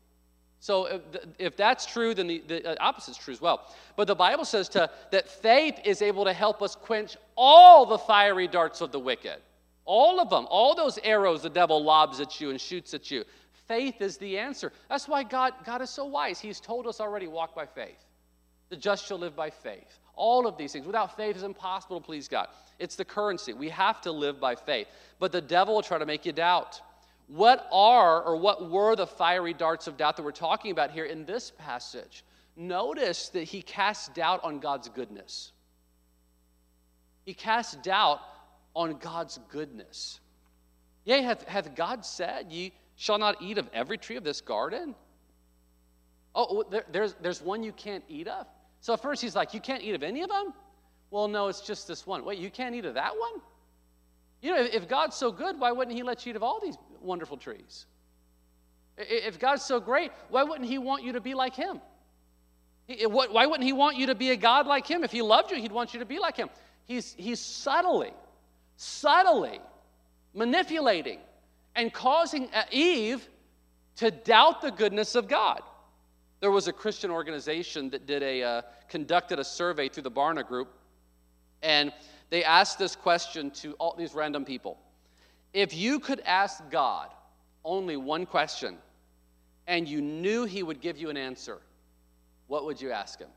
[0.59, 1.03] So if,
[1.39, 3.73] if that's true, then the, the uh, opposite is true as well.
[3.95, 7.99] But the Bible says to, that faith is able to help us quench all the
[7.99, 9.37] fiery darts of the wicked.
[9.85, 13.25] All of them, all those arrows the devil lobs at you and shoots at you.
[13.69, 14.73] Faith is the answer.
[14.89, 16.41] That's why God, God is so wise.
[16.41, 18.03] He's told us already walk by faith.
[18.71, 20.01] The just shall live by faith.
[20.15, 20.87] All of these things.
[20.87, 22.49] Without faith, it's impossible to please God.
[22.79, 23.53] It's the currency.
[23.53, 24.89] We have to live by faith.
[25.19, 26.81] But the devil will try to make you doubt.
[27.29, 31.05] What are or what were the fiery darts of doubt that we're talking about here
[31.05, 32.25] in this passage?
[32.57, 35.53] Notice that he casts doubt on God's goodness.
[37.25, 38.21] He casts doubt
[38.75, 40.21] on God's goodness.
[41.05, 44.95] Yea, hath, hath God said, Ye shall not eat of every tree of this garden?
[46.35, 48.47] Oh, there, there's, there's one you can't eat of?
[48.81, 50.53] So at first he's like, You can't eat of any of them?
[51.11, 52.25] Well, no, it's just this one.
[52.25, 53.41] Wait, you can't eat of that one?
[54.43, 56.77] You know, if God's so good, why wouldn't he let you eat of all these
[57.01, 57.87] wonderful trees?
[58.99, 61.81] If God's so great, why wouldn't he want you to be like him?
[63.07, 65.05] Why wouldn't he want you to be a God like him?
[65.05, 66.51] If he loved you, he'd want you to be like him.
[66.85, 68.13] He's, he's subtly,
[68.77, 69.61] subtly
[70.35, 71.21] manipulating
[71.79, 73.29] and causing Eve
[73.95, 75.63] to doubt the goodness of God.
[76.41, 80.47] There was a Christian organization that did a, uh, conducted a survey through the Barna
[80.47, 80.75] Group,
[81.63, 81.93] and
[82.31, 84.77] they asked this question to all these random people
[85.55, 87.11] If you could ask God
[87.65, 88.77] only one question
[89.69, 91.59] and you knew He would give you an answer,
[92.49, 93.31] what would you ask Him?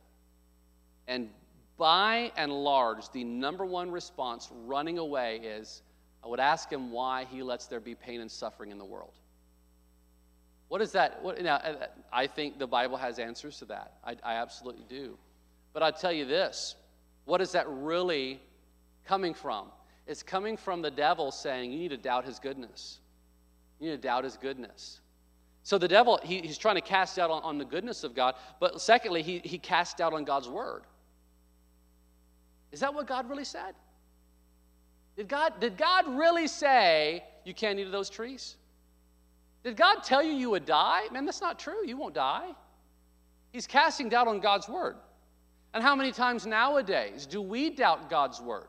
[1.08, 1.30] And
[1.78, 5.84] by and large, the number one response running away is
[6.24, 9.14] I would ask Him why He lets there be pain and suffering in the world.
[10.68, 11.22] What is that?
[11.22, 11.60] What, now,
[12.14, 13.96] I think the Bible has answers to that.
[14.06, 15.18] I, I absolutely do.
[15.74, 16.76] But I tell you this
[17.26, 18.40] what is that really
[19.06, 19.68] coming from?
[20.08, 23.00] It's coming from the devil saying, You need to doubt his goodness.
[23.80, 25.02] You need to doubt his goodness.
[25.64, 28.36] So the devil, he, he's trying to cast out on, on, the goodness of God,
[28.60, 30.84] but secondly, he, he cast out on God's word.
[32.72, 33.76] Is that what God really said?
[35.18, 38.56] Did God, did God really say you can't eat of those trees?
[39.64, 41.04] Did God tell you you would die?
[41.12, 41.86] Man, that's not true.
[41.86, 42.50] You won't die.
[43.52, 44.96] He's casting doubt on God's word.
[45.74, 48.68] And how many times nowadays do we doubt God's word?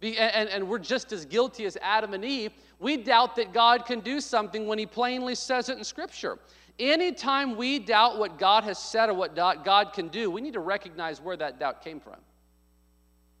[0.00, 2.52] and, and we're just as guilty as Adam and Eve.
[2.78, 6.38] We doubt that God can do something when He plainly says it in Scripture.
[6.78, 10.60] Anytime we doubt what God has said or what God can do, we need to
[10.60, 12.14] recognize where that doubt came from.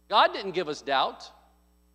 [0.08, 1.30] God didn't give us doubt.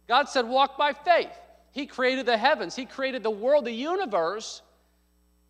[0.07, 1.31] God said, walk by faith.
[1.71, 4.61] He created the heavens, He created the world, the universe.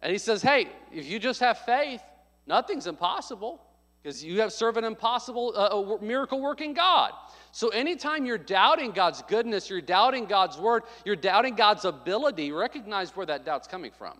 [0.01, 2.01] And He says, hey, if you just have faith,
[2.45, 3.61] nothing's impossible
[4.01, 7.13] because you have served an impossible, uh, miracle working God.
[7.51, 13.15] So anytime you're doubting God's goodness, you're doubting God's word, you're doubting God's ability, recognize
[13.15, 14.19] where that doubt's coming from.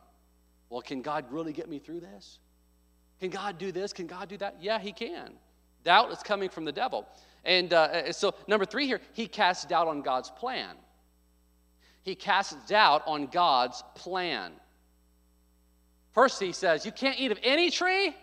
[0.70, 2.40] Well, can God really get me through this?
[3.20, 3.92] Can God do this?
[3.92, 4.58] Can God do that?
[4.62, 5.34] Yeah, He can.
[5.84, 7.06] Doubt is coming from the devil.
[7.46, 10.76] And uh, so, number three here, he casts doubt on God's plan.
[12.04, 14.52] He casts doubt on God's plan.
[16.14, 18.16] First, he says, You can't eat of any tree.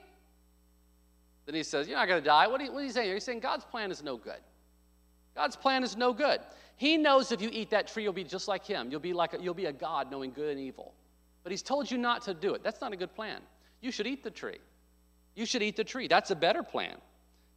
[1.47, 2.47] Then he says, You're not going to die.
[2.47, 3.13] What are, you, what are you saying?
[3.13, 4.41] He's saying God's plan is no good.
[5.35, 6.41] God's plan is no good.
[6.77, 8.91] He knows if you eat that tree, you'll be just like him.
[8.91, 10.95] You'll be like a, you'll be a God knowing good and evil.
[11.43, 12.63] But he's told you not to do it.
[12.63, 13.41] That's not a good plan.
[13.81, 14.59] You should eat the tree.
[15.35, 16.09] You should eat the tree.
[16.09, 16.97] That's a better plan.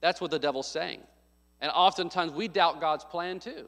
[0.01, 1.01] That's what the devil's saying.
[1.63, 3.67] And oftentimes we doubt God's plan too.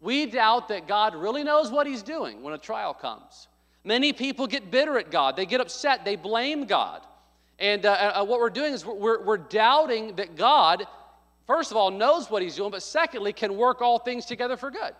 [0.00, 3.46] We doubt that God really knows what he's doing when a trial comes.
[3.84, 5.36] Many people get bitter at God.
[5.36, 6.04] They get upset.
[6.04, 7.02] They blame God.
[7.60, 10.86] And uh, uh, what we're doing is we're, we're doubting that God
[11.46, 14.70] first of all, knows what he's doing, but secondly, can work all things together for
[14.70, 14.92] good.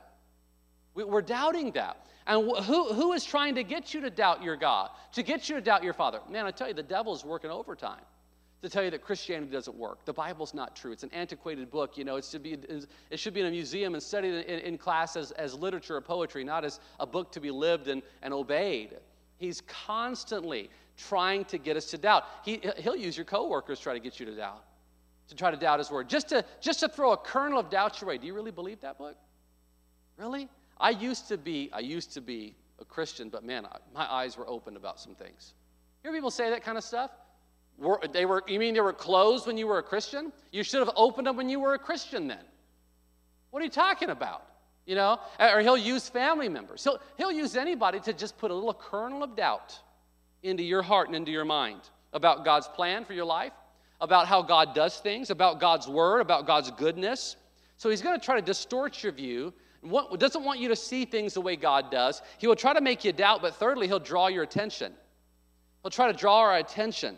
[0.94, 2.06] We, are doubting that.
[2.26, 5.56] And who, who is trying to get you to doubt your God, to get you
[5.56, 6.20] to doubt your Father?
[6.30, 8.00] Man, I tell you, the devil is working overtime
[8.62, 10.04] to tell you that Christianity doesn't work.
[10.04, 10.92] The Bible's not true.
[10.92, 11.96] It's an antiquated book.
[11.98, 12.56] You know, it should be,
[13.10, 16.00] it should be in a museum and studied in, in class as, as literature or
[16.00, 18.96] poetry, not as a book to be lived and, and obeyed.
[19.38, 22.24] He's constantly trying to get us to doubt.
[22.44, 24.64] He, he'll use your coworkers to try to get you to doubt
[25.28, 28.00] to try to doubt his word, just to, just to throw a kernel of doubt
[28.00, 28.18] your way.
[28.18, 29.16] Do you really believe that book?
[30.16, 30.48] Really?
[30.78, 34.48] I used to be, I used to be a Christian, but man, my eyes were
[34.48, 35.54] opened about some things.
[36.02, 37.10] Hear people say that kind of stuff?
[37.78, 40.32] Were, they were, you mean they were closed when you were a Christian?
[40.50, 42.44] You should have opened them when you were a Christian then.
[43.50, 44.44] What are you talking about?
[44.86, 46.84] You know, or he'll use family members.
[46.84, 49.78] He'll, he'll use anybody to just put a little kernel of doubt
[50.42, 51.80] into your heart and into your mind
[52.12, 53.52] about God's plan for your life,
[54.00, 57.36] about how God does things, about God's word, about God's goodness.
[57.76, 59.52] So he's going to try to distort your view.
[60.18, 62.22] Doesn't want you to see things the way God does.
[62.38, 64.92] He will try to make you doubt, but thirdly, he'll draw your attention.
[65.82, 67.16] He'll try to draw our attention.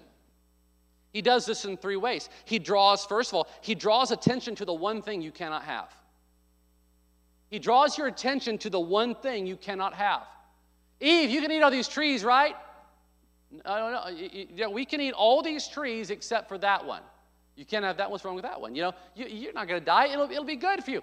[1.13, 2.29] He does this in three ways.
[2.45, 5.93] He draws, first of all, he draws attention to the one thing you cannot have.
[7.51, 10.27] He draws your attention to the one thing you cannot have.
[11.01, 12.55] Eve, you can eat all these trees, right?
[13.65, 14.29] I don't know.
[14.55, 17.03] Yeah, we can eat all these trees except for that one.
[17.57, 18.11] You can't have that.
[18.11, 18.75] What's wrong with that one?
[18.75, 20.09] You know, you, are not going to die.
[20.09, 21.03] It'll, it'll be good for you.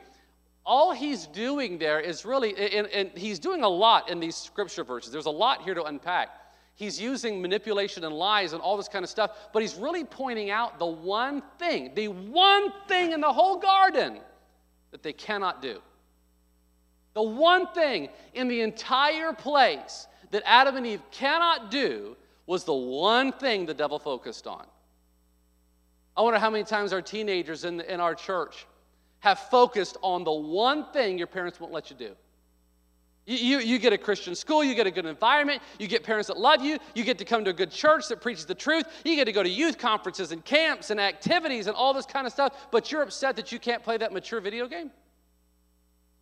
[0.66, 4.84] All he's doing there is really, and, and he's doing a lot in these scripture
[4.84, 5.12] verses.
[5.12, 6.30] There's a lot here to unpack.
[6.76, 10.50] He's using manipulation and lies and all this kind of stuff, but he's really pointing
[10.50, 14.20] out the one thing, the one thing in the whole garden
[14.92, 15.80] that they cannot do.
[17.14, 22.74] The one thing in the entire place that Adam and Eve cannot do was the
[22.74, 24.66] one thing the devil focused on.
[26.18, 28.66] I wonder how many times our teenagers in, the, in our church
[29.20, 32.16] have focused on the one thing your parents won't let you do.
[33.28, 36.38] You, you, get a Christian school, you get a good environment, you get parents that
[36.38, 39.16] love you, you get to come to a good church that preaches the truth, you
[39.16, 42.34] get to go to youth conferences and camps and activities and all this kind of
[42.34, 44.92] stuff, but you're upset that you can't play that mature video game?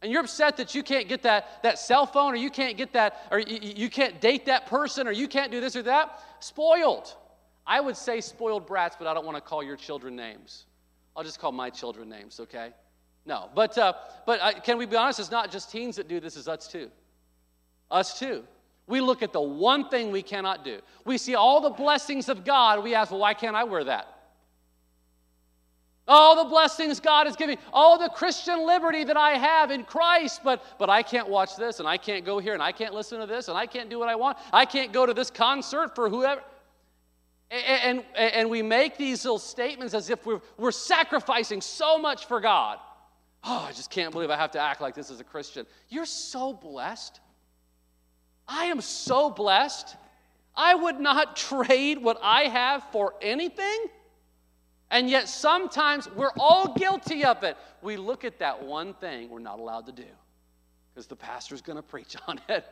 [0.01, 2.93] And you're upset that you can't get that, that cell phone or you can't get
[2.93, 6.21] that, or you, you can't date that person or you can't do this or that?
[6.39, 7.13] Spoiled.
[7.67, 10.67] I would say spoiled brats, but I don't want to call your children names.
[11.17, 12.71] I'll just call my children names, okay?
[13.25, 13.93] No, but, uh,
[14.25, 15.19] but uh, can we be honest?
[15.19, 16.89] It's not just teens that do this, it's us too.
[17.89, 18.43] Us too.
[18.85, 20.79] We look at the one thing we cannot do.
[21.05, 22.83] We see all the blessings of God.
[22.83, 24.07] We ask, well, why can't I wear that?
[26.05, 30.41] All the blessings God is giving, all the Christian liberty that I have in Christ,
[30.43, 33.21] but, but I can't watch this, and I can't go here, and I can't listen
[33.21, 34.37] to this, and I can't do what I want.
[34.51, 36.43] I can't go to this concert for whoever.
[37.49, 42.25] And, and, and we make these little statements as if we're, we're sacrificing so much
[42.25, 42.79] for God.
[43.43, 45.65] Oh, I just can't believe I have to act like this as a Christian.
[45.89, 47.19] You're so blessed.
[48.47, 49.95] I am so blessed.
[50.55, 53.85] I would not trade what I have for anything.
[54.91, 57.57] And yet, sometimes we're all guilty of it.
[57.81, 60.05] We look at that one thing we're not allowed to do
[60.93, 62.65] because the pastor's going to preach on it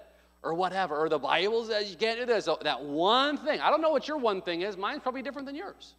[0.43, 2.45] or whatever, or the Bible says you can't do this.
[2.45, 3.59] So that one thing.
[3.59, 4.77] I don't know what your one thing is.
[4.77, 5.95] Mine's probably different than yours.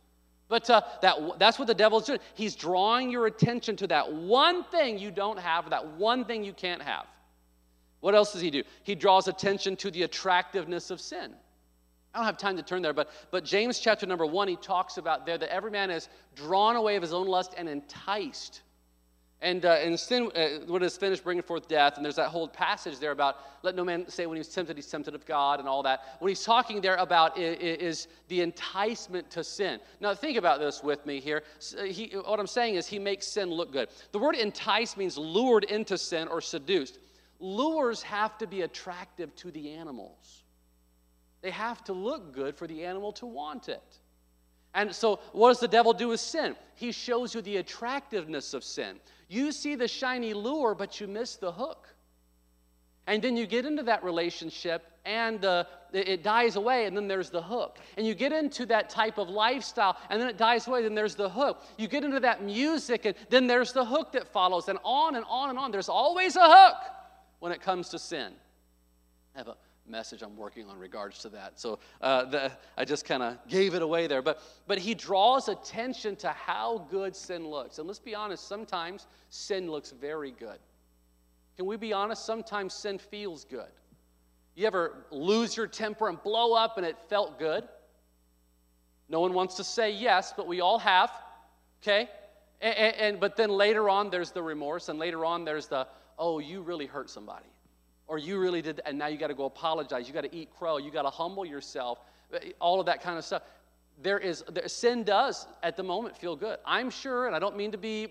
[0.48, 2.18] But uh, that, that's what the devil's doing.
[2.35, 6.52] He's drawing your attention to that one thing you don't have, that one thing you
[6.52, 7.07] can't have.
[8.00, 8.62] What else does he do?
[8.83, 11.33] He draws attention to the attractiveness of sin.
[12.12, 14.98] I don't have time to turn there, but, but James chapter number one, he talks
[14.98, 18.61] about there that every man is drawn away of his own lust and enticed
[19.42, 21.96] and, uh, and sin, uh, when it's finished, bringing forth death.
[21.96, 24.87] And there's that whole passage there about let no man say when he's tempted, he's
[24.87, 26.16] tempted of God and all that.
[26.20, 29.81] What he's talking there about is, is the enticement to sin.
[30.00, 31.42] Now, think about this with me here.
[31.78, 33.88] Uh, he, what I'm saying is he makes sin look good.
[34.12, 36.98] The word entice means lured into sin or seduced.
[37.40, 40.44] Lures have to be attractive to the animals,
[41.42, 43.83] they have to look good for the animal to want it.
[44.74, 46.56] And so, what does the devil do with sin?
[46.74, 48.96] He shows you the attractiveness of sin.
[49.28, 51.88] You see the shiny lure, but you miss the hook.
[53.06, 57.28] And then you get into that relationship and uh, it dies away, and then there's
[57.28, 57.78] the hook.
[57.96, 60.94] And you get into that type of lifestyle, and then it dies away, and then
[60.94, 61.62] there's the hook.
[61.76, 65.24] You get into that music, and then there's the hook that follows, and on and
[65.28, 65.70] on and on.
[65.72, 66.76] There's always a hook
[67.40, 68.32] when it comes to sin.
[69.35, 69.56] I have a
[69.92, 71.61] message I'm working on regards to that.
[71.61, 74.22] So uh, the, I just kind of gave it away there.
[74.22, 77.78] But, but he draws attention to how good sin looks.
[77.78, 80.59] And let's be honest, sometimes sin looks very good.
[81.57, 82.24] Can we be honest?
[82.24, 83.70] Sometimes sin feels good.
[84.55, 87.68] You ever lose your temper and blow up and it felt good?
[89.09, 91.11] No one wants to say yes, but we all have,
[91.83, 92.09] okay?
[92.62, 95.87] And, and, and but then later on, there's the remorse, and later on, there's the,
[96.18, 97.46] oh, you really hurt somebody
[98.07, 100.09] or you really did, and now you got to go apologize.
[100.09, 100.79] You got to eat crow.
[100.79, 102.01] You got to humble yourself.
[102.61, 103.43] All of that kind of stuff.
[104.03, 106.59] There is there, sin does at the moment feel good.
[106.65, 108.09] I'm sure, and I don't mean to be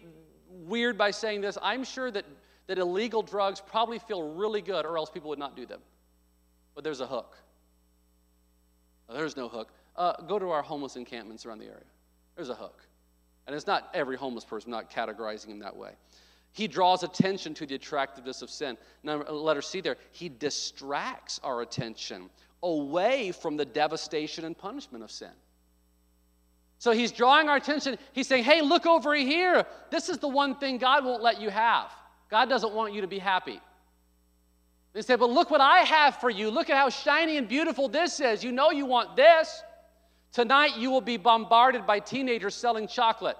[0.50, 1.58] weird by saying this.
[1.62, 2.26] I'm sure that
[2.68, 5.82] that illegal drugs probably feel really good, or else people would not do them.
[6.76, 7.38] But there's a hook.
[9.10, 9.74] there's no hook.
[9.96, 11.84] Uh, go to our homeless encampments around the area.
[12.36, 12.82] There's a hook.
[13.46, 15.92] And it's not every homeless person, I'm not categorizing them that way.
[16.54, 18.78] He draws attention to the attractiveness of sin.
[19.04, 22.30] Now, letter C there, he distracts our attention
[22.62, 25.32] away from the devastation and punishment of sin.
[26.78, 27.98] So he's drawing our attention.
[28.12, 29.66] He's saying, hey, look over here.
[29.92, 31.92] This is the one thing God won't let you have.
[32.30, 33.62] God doesn't want you to be happy.
[34.94, 36.50] They say, But look what I have for you.
[36.50, 38.44] Look at how shiny and beautiful this is.
[38.44, 39.64] You know you want this.
[40.32, 43.38] Tonight you will be bombarded by teenagers selling chocolate.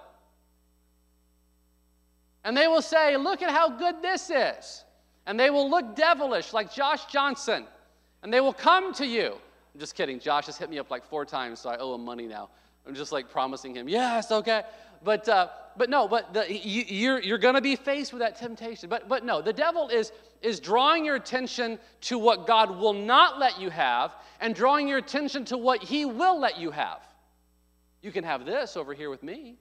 [2.44, 4.84] And they will say, Look at how good this is.
[5.26, 7.66] And they will look devilish like Josh Johnson.
[8.22, 9.36] And they will come to you.
[9.74, 10.20] I'm just kidding.
[10.20, 12.50] Josh has hit me up like four times, so I owe him money now.
[12.86, 14.62] I'm just like promising him, yes, okay.
[15.04, 18.36] But, uh, but no, but the, you, you're, you're going to be faced with that
[18.36, 18.88] temptation.
[18.88, 20.12] But, but no, the devil is,
[20.42, 24.98] is drawing your attention to what God will not let you have and drawing your
[24.98, 27.00] attention to what he will let you have.
[28.02, 29.56] You can have this over here with me.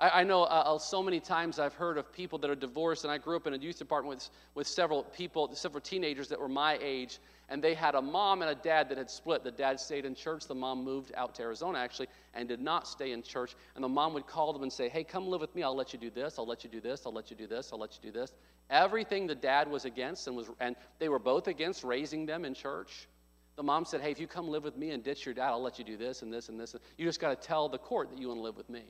[0.00, 3.04] I, I know uh, uh, so many times I've heard of people that are divorced,
[3.04, 6.40] and I grew up in a youth department with, with several people, several teenagers that
[6.40, 7.18] were my age,
[7.48, 9.44] and they had a mom and a dad that had split.
[9.44, 12.88] The dad stayed in church, the mom moved out to Arizona actually, and did not
[12.88, 13.54] stay in church.
[13.74, 15.62] And the mom would call them and say, Hey, come live with me.
[15.62, 17.70] I'll let you do this, I'll let you do this, I'll let you do this,
[17.72, 18.32] I'll let you do this.
[18.70, 22.54] Everything the dad was against, and, was, and they were both against raising them in
[22.54, 23.08] church.
[23.56, 25.62] The mom said, Hey, if you come live with me and ditch your dad, I'll
[25.62, 26.74] let you do this and this and this.
[26.96, 28.84] You just got to tell the court that you want to live with me.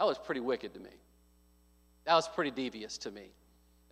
[0.00, 0.88] That was pretty wicked to me.
[2.06, 3.26] That was pretty devious to me.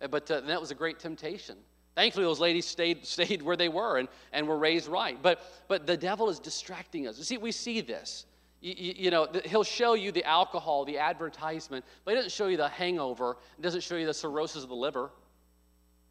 [0.01, 1.55] Uh, but uh, that was a great temptation.
[1.93, 5.21] Thankfully, those ladies stayed, stayed where they were and, and were raised right.
[5.21, 7.19] But, but the devil is distracting us.
[7.19, 8.25] You see, we see this.
[8.59, 12.47] You, you, you, know, he'll show you the alcohol, the advertisement, but he doesn't show
[12.47, 13.37] you the hangover.
[13.57, 15.11] He doesn't show you the cirrhosis of the liver.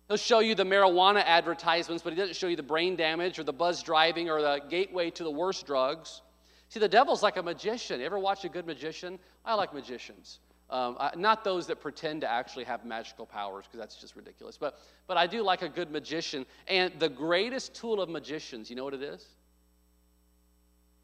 [0.06, 3.42] He'll show you the marijuana advertisements, but he doesn't show you the brain damage or
[3.42, 6.22] the buzz driving or the gateway to the worst drugs.
[6.68, 8.00] See, the devil's like a magician.
[8.00, 9.18] You ever watch a good magician?
[9.44, 10.40] I like magicians.
[10.70, 14.58] Um, I, not those that pretend to actually have magical powers, because that's just ridiculous.
[14.58, 16.44] But, but I do like a good magician.
[16.66, 19.24] And the greatest tool of magicians, you know what it is?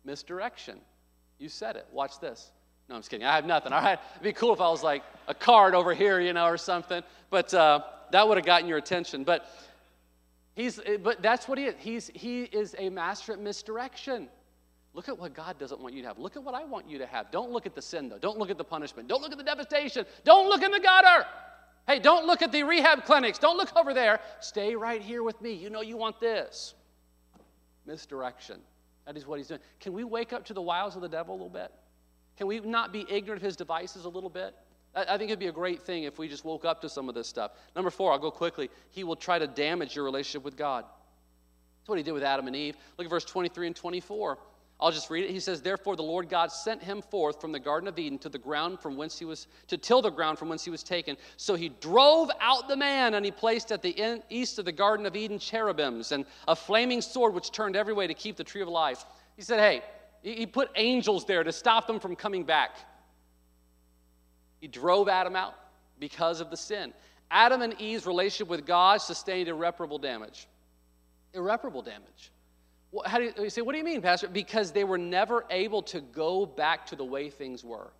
[0.05, 0.81] Misdirection.
[1.39, 1.87] You said it.
[1.93, 2.53] Watch this.
[2.91, 3.27] No, I'm just kidding.
[3.27, 3.73] I have nothing.
[3.73, 3.99] All right.
[4.13, 7.03] It'd be cool if I was like a card over here, you know, or something.
[7.31, 7.81] But uh,
[8.13, 9.25] that would have gotten your attention.
[9.25, 9.49] But
[10.55, 11.75] he's, but that's what he is.
[11.79, 14.29] He's, he is a master at misdirection.
[14.95, 16.19] Look at what God doesn't want you to have.
[16.19, 17.33] Look at what I want you to have.
[17.33, 18.19] Don't look at the sin, though.
[18.19, 19.09] Don't look at the punishment.
[19.09, 20.07] Don't look at the devastation.
[20.23, 21.27] Don't look in the gutter.
[21.87, 23.39] Hey, don't look at the rehab clinics.
[23.39, 24.21] Don't look over there.
[24.41, 25.53] Stay right here with me.
[25.53, 26.75] You know you want this.
[27.87, 28.61] Misdirection.
[29.05, 29.61] That is what he's doing.
[29.81, 31.73] Can we wake up to the wiles of the devil a little bit?
[32.39, 34.55] Can we not be ignorant of his devices a little bit?
[34.95, 37.17] I think it'd be a great thing if we just woke up to some of
[37.17, 37.51] this stuff.
[37.75, 38.71] Number four, I'll go quickly.
[38.91, 40.85] He will try to damage your relationship with God.
[40.85, 42.77] That's what he did with Adam and Eve.
[42.97, 44.39] Look at verse 23 and 24.
[44.85, 45.31] I'll just read it.
[45.31, 48.29] He says, Therefore the Lord God sent him forth from the Garden of Eden to
[48.29, 51.17] the ground from whence he was, to till the ground from whence he was taken.
[51.39, 55.07] So he drove out the man, and he placed at the east of the Garden
[55.07, 58.61] of Eden cherubims and a flaming sword which turned every way to keep the tree
[58.61, 59.07] of life.
[59.37, 59.83] He said, Hey,
[60.23, 62.77] he put angels there to stop them from coming back.
[64.61, 65.55] He drove Adam out
[65.99, 66.93] because of the sin.
[67.31, 70.47] Adam and Eve's relationship with God sustained irreparable damage.
[71.33, 72.33] Irreparable damage.
[73.05, 74.29] How do you, you say, what do you mean, Pastor?
[74.29, 77.91] Because they were never able to go back to the way things were.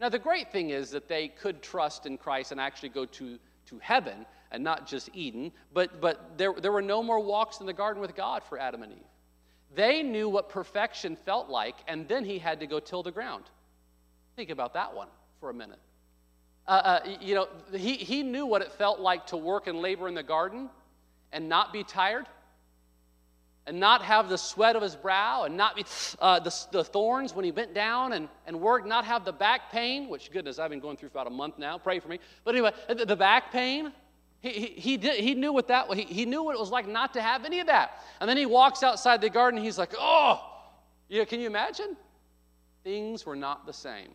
[0.00, 3.38] Now, the great thing is that they could trust in Christ and actually go to,
[3.66, 7.66] to heaven and not just Eden, but, but there, there were no more walks in
[7.66, 8.98] the garden with God for Adam and Eve.
[9.74, 13.44] They knew what perfection felt like, and then he had to go till the ground.
[14.36, 15.08] Think about that one
[15.40, 15.78] for a minute.
[16.66, 20.08] Uh, uh, you know, he, he knew what it felt like to work and labor
[20.08, 20.70] in the garden
[21.32, 22.26] and not be tired
[23.68, 25.84] and not have the sweat of his brow and not be
[26.20, 29.70] uh, the, the thorns when he bent down and, and worked, not have the back
[29.70, 31.76] pain, which, goodness, I've been going through for about a month now.
[31.76, 32.18] Pray for me.
[32.44, 33.92] But anyway, the, the back pain,
[34.40, 36.88] he, he, he, did, he knew what that he, he knew what it was like
[36.88, 38.02] not to have any of that.
[38.20, 40.40] And then he walks outside the garden, he's like, oh,
[41.08, 41.96] yeah, can you imagine?
[42.84, 44.10] Things were not the same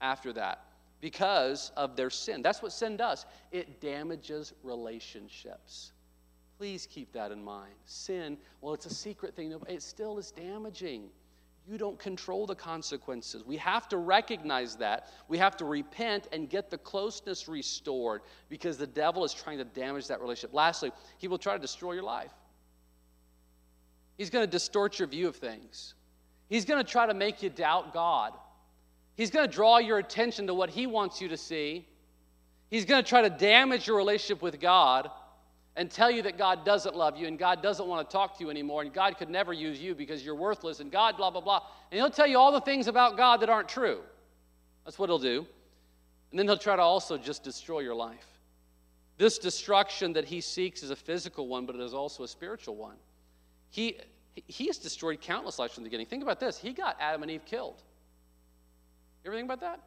[0.00, 0.64] after that
[1.00, 2.42] because of their sin.
[2.42, 3.24] That's what sin does.
[3.50, 5.92] It damages relationships.
[6.60, 7.72] Please keep that in mind.
[7.86, 11.08] Sin, well, it's a secret thing, it still is damaging.
[11.66, 13.42] You don't control the consequences.
[13.46, 15.08] We have to recognize that.
[15.28, 19.64] We have to repent and get the closeness restored because the devil is trying to
[19.64, 20.52] damage that relationship.
[20.52, 22.34] Lastly, he will try to destroy your life.
[24.18, 25.94] He's going to distort your view of things.
[26.50, 28.34] He's going to try to make you doubt God.
[29.14, 31.86] He's going to draw your attention to what he wants you to see.
[32.68, 35.10] He's going to try to damage your relationship with God
[35.80, 38.44] and tell you that God doesn't love you and God doesn't want to talk to
[38.44, 41.40] you anymore and God could never use you because you're worthless and God, blah, blah,
[41.40, 41.62] blah.
[41.90, 44.00] And he'll tell you all the things about God that aren't true.
[44.84, 45.46] That's what he'll do.
[46.30, 48.26] And then he'll try to also just destroy your life.
[49.16, 52.76] This destruction that he seeks is a physical one, but it is also a spiritual
[52.76, 52.96] one.
[53.70, 54.00] He,
[54.34, 56.08] he has destroyed countless lives from the beginning.
[56.08, 56.58] Think about this.
[56.58, 57.82] He got Adam and Eve killed.
[59.24, 59.80] You ever think about that?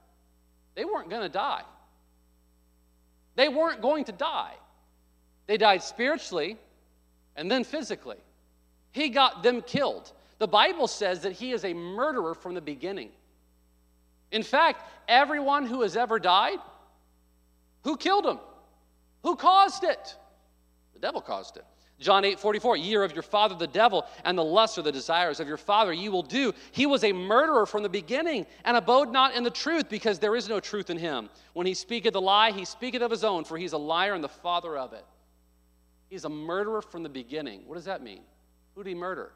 [0.73, 1.61] They weren't going to die.
[3.35, 4.53] They weren't going to die.
[5.47, 6.57] They died spiritually
[7.35, 8.17] and then physically.
[8.91, 10.11] He got them killed.
[10.39, 13.09] The Bible says that he is a murderer from the beginning.
[14.31, 16.59] In fact, everyone who has ever died,
[17.83, 18.39] who killed him?
[19.23, 20.15] Who caused it?
[20.93, 21.65] The devil caused it.
[21.99, 24.91] John 8 44, ye are of your father the devil, and the lusts or the
[24.91, 26.53] desires of your father ye will do.
[26.71, 30.35] He was a murderer from the beginning, and abode not in the truth, because there
[30.35, 31.29] is no truth in him.
[31.53, 34.23] When he speaketh a lie, he speaketh of his own, for he's a liar and
[34.23, 35.05] the father of it.
[36.13, 37.63] He's a murderer from the beginning.
[37.65, 38.21] What does that mean?
[38.75, 39.31] Who did he murder?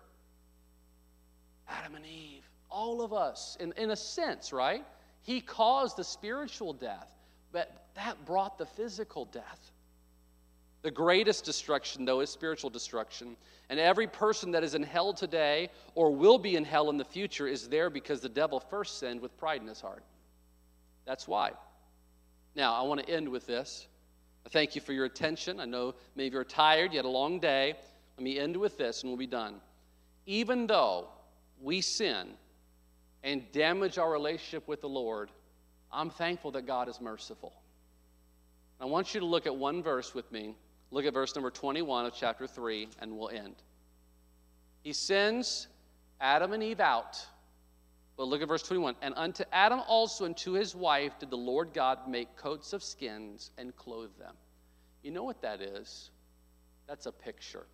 [1.67, 2.47] Adam and Eve.
[2.69, 4.85] All of us, in, in a sense, right?
[5.23, 7.11] He caused the spiritual death,
[7.51, 9.71] but that brought the physical death.
[10.83, 13.37] The greatest destruction, though, is spiritual destruction.
[13.71, 17.05] And every person that is in hell today or will be in hell in the
[17.05, 20.03] future is there because the devil first sinned with pride in his heart.
[21.07, 21.53] That's why.
[22.53, 23.87] Now, I want to end with this.
[24.47, 25.59] I thank you for your attention.
[25.59, 27.73] I know maybe you're tired, you had a long day.
[28.15, 29.55] Let me end with this and we'll be done.
[30.25, 31.09] Even though
[31.61, 32.29] we sin
[33.25, 35.31] and damage our relationship with the Lord,
[35.91, 37.51] I'm thankful that God is merciful.
[38.79, 40.55] I want you to look at one verse with me.
[40.91, 43.55] Look at verse number 21 of chapter 3, and we'll end.
[44.81, 45.67] He sends
[46.21, 47.21] Adam and Eve out.
[48.17, 48.95] But look at verse 21.
[49.01, 52.83] And unto Adam also and to his wife did the Lord God make coats of
[52.83, 54.33] skins and clothe them.
[55.03, 56.09] You know what that is?
[56.87, 57.67] That's a picture.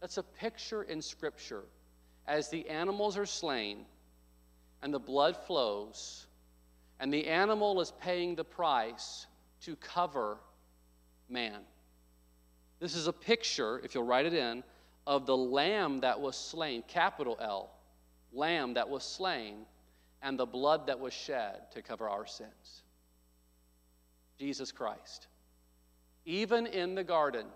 [0.00, 1.64] That's a picture in Scripture.
[2.26, 3.84] As the animals are slain
[4.82, 6.26] and the blood flows,
[7.00, 9.26] and the animal is paying the price
[9.62, 10.38] to cover
[11.28, 11.60] man.
[12.80, 14.62] This is a picture, if you'll write it in,
[15.06, 17.70] of the lamb that was slain, capital L,
[18.32, 19.66] lamb that was slain,
[20.22, 22.82] and the blood that was shed to cover our sins.
[24.38, 25.26] Jesus Christ.
[26.24, 27.46] Even in the garden,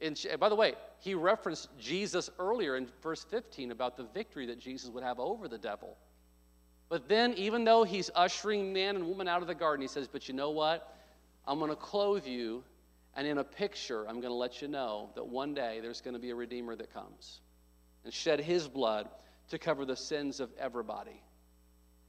[0.00, 4.58] in, by the way, he referenced Jesus earlier in verse 15 about the victory that
[4.58, 5.96] Jesus would have over the devil.
[6.88, 10.06] But then, even though he's ushering man and woman out of the garden, he says,
[10.06, 10.96] But you know what?
[11.46, 12.62] I'm going to clothe you,
[13.14, 16.14] and in a picture, I'm going to let you know that one day there's going
[16.14, 17.40] to be a Redeemer that comes
[18.04, 19.08] and shed his blood
[19.48, 21.22] to cover the sins of everybody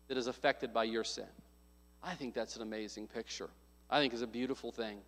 [0.08, 1.28] that is affected by your sin.
[2.04, 3.50] I think that's an amazing picture.
[3.90, 5.00] I think it's a beautiful thing.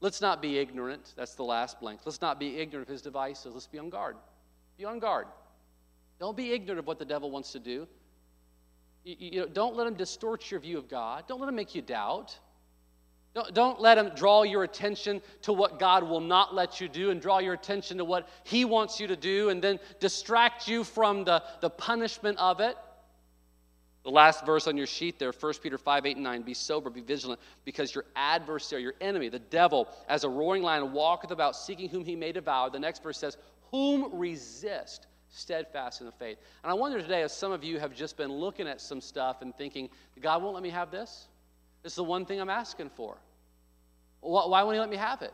[0.00, 1.14] Let's not be ignorant.
[1.16, 2.00] That's the last blank.
[2.04, 3.52] Let's not be ignorant of his devices.
[3.54, 4.16] Let's be on guard.
[4.76, 5.26] Be on guard.
[6.20, 7.88] Don't be ignorant of what the devil wants to do.
[9.04, 11.24] You, you know, don't let him distort your view of God.
[11.26, 12.38] Don't let him make you doubt.
[13.34, 17.10] Don't, don't let him draw your attention to what God will not let you do
[17.10, 20.82] and draw your attention to what he wants you to do and then distract you
[20.82, 22.76] from the, the punishment of it.
[24.04, 26.42] The last verse on your sheet there, 1 Peter 5, 8, and 9.
[26.42, 30.92] Be sober, be vigilant, because your adversary, your enemy, the devil, as a roaring lion,
[30.92, 32.70] walketh about seeking whom he may devour.
[32.70, 33.36] The next verse says,
[33.70, 36.38] Whom resist steadfast in the faith.
[36.62, 39.42] And I wonder today, as some of you have just been looking at some stuff
[39.42, 41.28] and thinking, God won't let me have this?
[41.88, 43.16] Is the one thing I'm asking for.
[44.20, 45.32] Why won't He let me have it?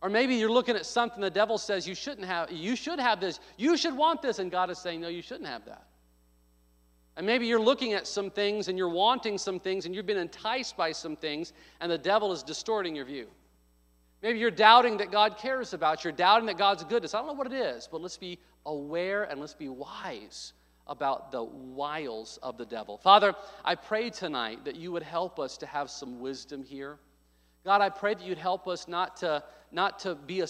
[0.00, 3.18] Or maybe you're looking at something the devil says you shouldn't have, you should have
[3.18, 5.88] this, you should want this, and God is saying, no, you shouldn't have that.
[7.16, 10.18] And maybe you're looking at some things and you're wanting some things and you've been
[10.18, 13.26] enticed by some things, and the devil is distorting your view.
[14.22, 17.12] Maybe you're doubting that God cares about you, you're doubting that God's goodness.
[17.12, 20.52] I don't know what it is, but let's be aware and let's be wise
[20.86, 22.98] about the wiles of the devil.
[22.98, 23.34] Father,
[23.64, 26.98] I pray tonight that you would help us to have some wisdom here.
[27.64, 30.46] God, I pray that you'd help us not to, not to be a